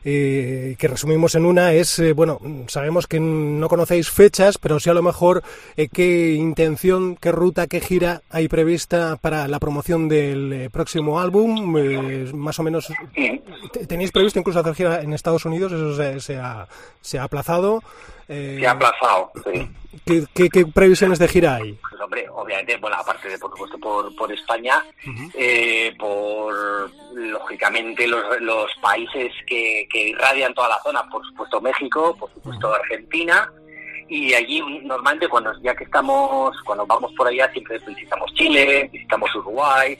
eh, 0.05 0.77
que 0.79 0.89
resumimos 0.89 1.35
en 1.35 1.45
una, 1.45 1.73
es, 1.73 1.99
eh, 1.99 2.13
bueno, 2.13 2.41
sabemos 2.69 3.07
que 3.07 3.21
no 3.21 3.69
conocéis 3.69 4.11
fechas, 4.11 4.59
pero 4.59 4.79
sí 4.81 4.91
a 4.91 4.95
lo 4.95 5.03
mejor 5.03 5.43
eh, 5.77 5.89
qué 5.93 6.33
intención, 6.35 7.17
qué 7.17 7.33
ruta, 7.33 7.67
qué 7.67 7.81
gira 7.81 8.23
hay 8.31 8.49
prevista 8.49 9.17
para 9.21 9.49
la 9.49 9.59
promoción 9.59 10.09
del 10.09 10.53
eh, 10.53 10.71
próximo 10.71 11.21
álbum, 11.21 11.77
eh, 11.79 12.31
más 12.35 12.59
o 12.59 12.63
menos. 12.63 12.89
¿te- 13.73 13.87
¿Tenéis 13.87 14.13
previsto 14.13 14.39
incluso 14.39 14.61
hacer 14.61 14.75
gira 14.75 15.03
en 15.03 15.13
Estados 15.13 15.45
Unidos? 15.45 15.73
Eso 15.91 15.97
se, 15.97 16.21
se 16.21 16.37
ha, 16.39 16.67
se 17.01 17.19
ha 17.19 17.25
aplazado. 17.25 17.83
Eh, 18.29 18.59
Se 18.61 18.67
ha 18.67 18.71
aplazado, 18.71 19.33
sí. 19.45 19.69
¿qué, 20.07 20.25
qué, 20.33 20.49
qué 20.49 20.65
previsiones 20.67 21.19
de 21.19 21.29
gira 21.29 21.57
hay? 21.57 21.73
Pues 21.75 22.01
hombre, 22.01 22.27
obviamente, 22.31 22.77
bueno, 22.79 22.97
aparte 22.97 23.29
de 23.29 23.39
por 23.39 23.51
supuesto 23.51 23.79
por, 23.79 24.15
por 24.17 24.33
España, 24.33 24.83
eh, 25.35 25.93
por 25.99 26.55
lógicamente 27.15 28.07
los, 28.07 28.41
los 28.41 28.71
países 28.81 29.33
que, 29.47 29.87
que 29.91 30.09
irradian 30.11 30.55
toda 30.55 30.69
la 30.69 30.83
zona, 30.83 31.03
por 31.11 31.27
supuesto 31.27 31.61
México, 31.61 32.17
por 32.19 32.33
supuesto 32.33 32.73
Argentina, 32.73 33.53
y 34.09 34.33
allí 34.35 34.63
normalmente 34.85 35.29
cuando 35.29 35.53
ya 35.61 35.75
que 35.75 35.85
estamos, 35.85 36.57
cuando 36.65 36.87
vamos 36.87 37.13
por 37.17 37.27
allá 37.27 37.51
siempre 37.53 37.79
visitamos 37.87 38.33
Chile, 38.35 38.89
visitamos 38.93 39.35
Uruguay, 39.35 39.99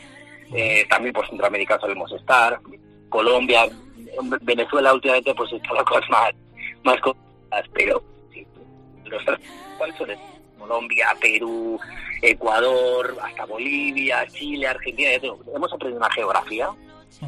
eh, 0.55 0.87
también 0.89 1.13
por 1.13 1.29
Centroamérica 1.29 1.79
solemos 1.81 2.11
estar, 2.13 2.61
Colombia, 3.09 3.69
Venezuela 4.43 4.95
últimamente 4.95 5.35
pues 5.35 5.53
está 5.53 5.73
las 5.75 5.85
cosas 5.85 6.09
más, 6.11 6.33
más 6.85 7.01
complicadas, 7.01 7.69
pero 7.73 8.03
sí, 8.33 8.47
los 9.05 9.23
¿cuáles 9.79 9.97
son? 9.97 10.09
Colombia, 10.59 11.09
Perú, 11.21 11.79
Ecuador, 12.23 13.17
hasta 13.21 13.45
Bolivia, 13.47 14.27
Chile, 14.29 14.69
Argentina. 14.69 15.11
hemos 15.13 15.73
aprendido 15.73 15.99
una 15.99 16.11
geografía 16.11 16.71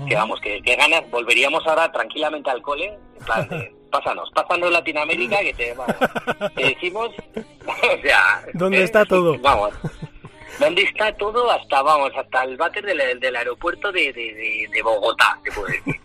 que 0.09 0.15
vamos, 0.15 0.41
que, 0.41 0.61
que 0.63 0.77
ganas, 0.77 1.09
volveríamos 1.11 1.67
ahora 1.67 1.91
tranquilamente 1.93 2.51
al 2.51 2.63
cole, 2.63 2.87
en 3.19 3.25
plan 3.25 3.49
de, 3.49 3.75
pásanos, 3.91 4.31
pásanos 4.35 4.71
Latinoamérica, 4.71 5.39
que 5.41 5.55
te, 5.55 5.75
vamos, 5.75 5.97
te 6.55 6.65
decimos, 6.65 7.11
o 7.67 8.03
sea... 8.03 8.45
¿Dónde 8.55 8.81
eh, 8.81 8.85
está 8.85 9.05
todo? 9.05 9.39
Vamos. 9.39 9.75
¿Dónde 10.59 10.83
está 10.83 11.13
todo? 11.17 11.51
Hasta, 11.51 11.83
vamos, 11.83 12.13
hasta 12.17 12.45
el 12.45 12.57
váter 12.57 12.85
del, 12.85 13.21
del 13.21 13.37
aeropuerto 13.37 13.93
de, 13.93 14.13
de, 14.13 14.35
de, 14.35 14.69
de 14.73 14.83
Bogotá, 14.83 15.39
te 15.43 15.51
puedo 15.53 15.67
decir. 15.69 16.01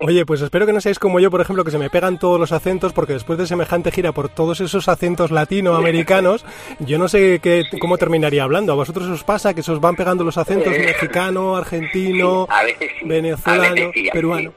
Oye, 0.00 0.24
pues 0.26 0.40
espero 0.40 0.66
que 0.66 0.72
no 0.72 0.80
seáis 0.80 0.98
como 0.98 1.20
yo, 1.20 1.30
por 1.30 1.40
ejemplo, 1.40 1.64
que 1.64 1.70
se 1.70 1.78
me 1.78 1.90
pegan 1.90 2.18
todos 2.18 2.38
los 2.38 2.52
acentos, 2.52 2.92
porque 2.92 3.14
después 3.14 3.38
de 3.38 3.46
semejante 3.46 3.90
gira 3.90 4.12
por 4.12 4.28
todos 4.28 4.60
esos 4.60 4.88
acentos 4.88 5.30
latinoamericanos, 5.30 6.44
yo 6.78 6.98
no 6.98 7.08
sé 7.08 7.40
qué, 7.42 7.64
cómo 7.80 7.98
terminaría 7.98 8.42
hablando. 8.42 8.72
¿A 8.72 8.76
vosotros 8.76 9.06
os 9.08 9.24
pasa 9.24 9.54
que 9.54 9.62
se 9.62 9.72
os 9.72 9.80
van 9.80 9.96
pegando 9.96 10.24
los 10.24 10.38
acentos 10.38 10.72
mexicano, 10.72 11.56
argentino, 11.56 12.46
sí, 12.78 13.06
venezolano, 13.06 13.90
sí, 13.92 14.08
peruano? 14.12 14.52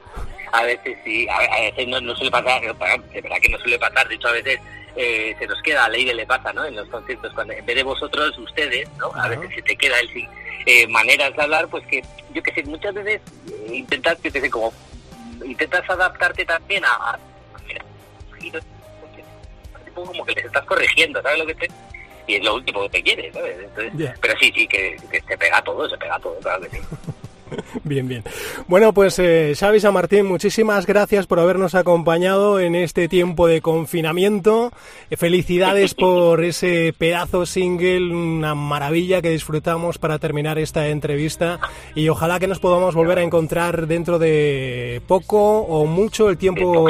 A 0.52 0.62
veces 0.64 0.98
sí, 1.04 1.26
a, 1.28 1.36
a 1.36 1.60
veces 1.60 1.88
no, 1.88 2.00
no 2.00 2.14
suele 2.14 2.30
pasar, 2.30 2.60
de 2.60 3.20
verdad 3.20 3.36
que 3.40 3.48
no 3.48 3.58
suele 3.58 3.78
pasar, 3.78 4.06
de 4.08 4.14
hecho 4.14 4.28
a 4.28 4.32
veces 4.32 4.60
eh, 4.96 5.34
se 5.38 5.46
nos 5.46 5.60
queda, 5.62 5.86
a 5.86 5.88
Leire 5.88 6.14
le 6.14 6.26
pasa, 6.26 6.52
¿no? 6.52 6.64
En 6.64 6.76
los 6.76 6.88
conciertos, 6.88 7.32
cuando 7.32 7.54
en 7.54 7.64
vez 7.64 7.76
de 7.76 7.82
vosotros, 7.82 8.36
ustedes, 8.38 8.88
¿no? 8.98 9.10
A 9.14 9.28
veces 9.28 9.48
se 9.54 9.62
te 9.62 9.76
queda 9.76 9.98
el 10.00 10.12
sí, 10.12 10.28
eh, 10.66 10.86
maneras 10.88 11.34
de 11.34 11.42
hablar, 11.42 11.68
pues 11.68 11.86
que, 11.86 12.02
yo 12.34 12.42
que 12.42 12.52
sé, 12.52 12.62
muchas 12.64 12.92
veces 12.94 13.20
eh, 13.50 13.74
intentas, 13.74 14.18
que 14.18 14.30
te 14.30 14.40
sé, 14.40 14.50
como, 14.50 14.72
intentas 15.44 15.88
adaptarte 15.88 16.44
también 16.44 16.84
a, 16.84 16.92
a 16.92 17.18
mira, 17.66 17.82
como 19.94 20.24
que 20.24 20.34
les 20.34 20.44
estás 20.44 20.64
corrigiendo, 20.64 21.22
¿sabes 21.22 21.38
lo 21.38 21.46
que 21.46 21.54
te...? 21.54 21.68
Y 22.26 22.36
es 22.36 22.44
lo 22.44 22.54
último 22.54 22.82
que 22.82 22.88
te 22.90 23.02
quieres, 23.02 23.34
¿sabes? 23.34 23.58
Entonces. 23.58 24.12
Pero 24.20 24.38
sí, 24.38 24.52
sí, 24.54 24.68
que, 24.68 24.96
que 25.10 25.20
se 25.22 25.36
pega 25.36 25.60
todo, 25.62 25.88
se 25.88 25.98
pega 25.98 26.18
todo, 26.20 26.38
claro 26.38 26.62
que 26.62 26.70
sí. 26.70 26.82
Bien, 27.84 28.06
bien. 28.06 28.22
Bueno, 28.68 28.92
pues 28.92 29.18
eh, 29.18 29.54
Xavi 29.58 29.80
San 29.80 29.94
Martín, 29.94 30.26
muchísimas 30.26 30.86
gracias 30.86 31.26
por 31.26 31.40
habernos 31.40 31.74
acompañado 31.74 32.60
en 32.60 32.74
este 32.74 33.08
tiempo 33.08 33.46
de 33.46 33.60
confinamiento. 33.60 34.72
Eh, 35.10 35.16
Felicidades 35.16 35.94
por 35.94 36.44
ese 36.44 36.94
pedazo 36.96 37.46
single, 37.46 38.12
una 38.12 38.54
maravilla 38.54 39.22
que 39.22 39.30
disfrutamos 39.30 39.98
para 39.98 40.18
terminar 40.18 40.58
esta 40.58 40.88
entrevista 40.88 41.60
y 41.94 42.08
ojalá 42.08 42.38
que 42.38 42.46
nos 42.46 42.58
podamos 42.58 42.94
volver 42.94 43.18
a 43.18 43.22
encontrar 43.22 43.86
dentro 43.86 44.18
de 44.18 45.00
poco 45.06 45.60
o 45.60 45.86
mucho 45.86 46.28
el 46.30 46.38
tiempo 46.38 46.86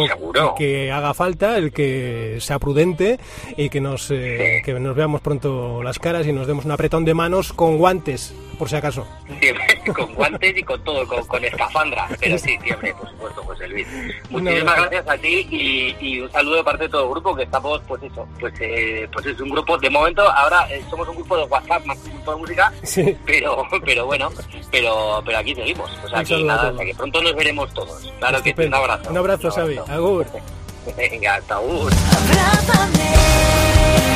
que 0.57 0.91
haga 0.91 1.15
falta, 1.15 1.57
el 1.57 1.73
que 1.73 2.39
sea 2.41 2.59
prudente 2.59 3.19
y 3.57 3.69
que 3.69 3.81
nos, 3.81 4.11
eh, 4.11 4.63
que 4.65 4.73
nos 4.75 4.97
veamos 4.97 5.21
pronto 5.21 5.83
las 5.83 5.99
caras 5.99 6.27
y 6.27 6.33
nos 6.33 6.47
demos 6.47 6.65
un 6.65 6.71
apretón 6.71 7.05
de 7.05 7.15
manos 7.15 7.53
con 7.53 7.79
guantes, 7.79 8.35
por 8.59 8.69
si 8.69 8.77
acaso. 8.77 9.07
Siempre 9.41 9.83
con 9.95 10.15
guantes 10.15 10.57
y 10.57 10.63
con 10.63 10.83
todo, 10.85 11.07
con, 11.07 11.25
con 11.27 11.45
escafandra. 11.45 12.09
Pero 12.21 12.39
sí, 12.39 12.57
siempre, 12.63 12.95
por 12.95 13.09
supuesto, 13.11 13.43
José 13.45 13.69
Luis. 13.69 13.87
Muchísimas 14.31 14.77
gracias 14.77 15.09
a 15.09 15.17
ti 15.19 15.47
y, 15.51 15.97
y 16.01 16.21
un 16.21 16.31
saludo 16.33 16.57
de 16.57 16.65
parte 16.65 16.85
de 16.85 16.89
todo 16.91 17.05
el 17.05 17.11
grupo, 17.11 17.35
que 17.35 17.43
estamos, 17.45 17.81
pues 17.89 18.03
eso, 18.03 18.27
pues, 18.41 18.55
eh, 18.61 19.09
pues 19.13 19.27
es 19.27 19.41
un 19.41 19.51
grupo, 19.51 19.77
de 19.79 19.91
momento, 19.91 20.23
ahora 20.23 20.67
eh, 20.71 20.83
somos 20.91 21.09
un 21.09 21.17
grupo 21.17 21.37
de 21.37 21.45
WhatsApp 21.45 21.85
más 21.85 21.99
que 21.99 22.09
un 22.11 22.15
grupo 22.17 22.33
de 22.35 22.39
música, 22.39 22.73
Sí. 22.83 23.17
pero, 23.27 23.65
pero 23.85 24.07
bueno, 24.07 24.31
pero, 24.71 25.23
pero 25.25 25.39
aquí 25.39 25.55
seguimos. 25.55 25.91
O 26.05 26.09
sea, 26.09 26.19
Un 26.21 26.25
que 26.25 26.43
nada, 26.45 26.69
hasta 26.71 26.85
que 26.85 26.95
pronto 26.95 27.23
nos 27.23 27.35
veremos 27.35 27.73
todos. 27.75 28.13
Claro 28.19 28.43
que 28.43 28.55
sí, 28.57 28.63
un 28.67 28.75
abrazo. 28.75 29.11
Un 29.11 29.17
abrazo, 29.19 29.51
Xavi. 29.51 29.79
Agur. 29.89 30.27
Venga, 30.97 31.35
hasta 31.37 31.55
agur. 31.57 31.93
Abrázame. 31.93 34.12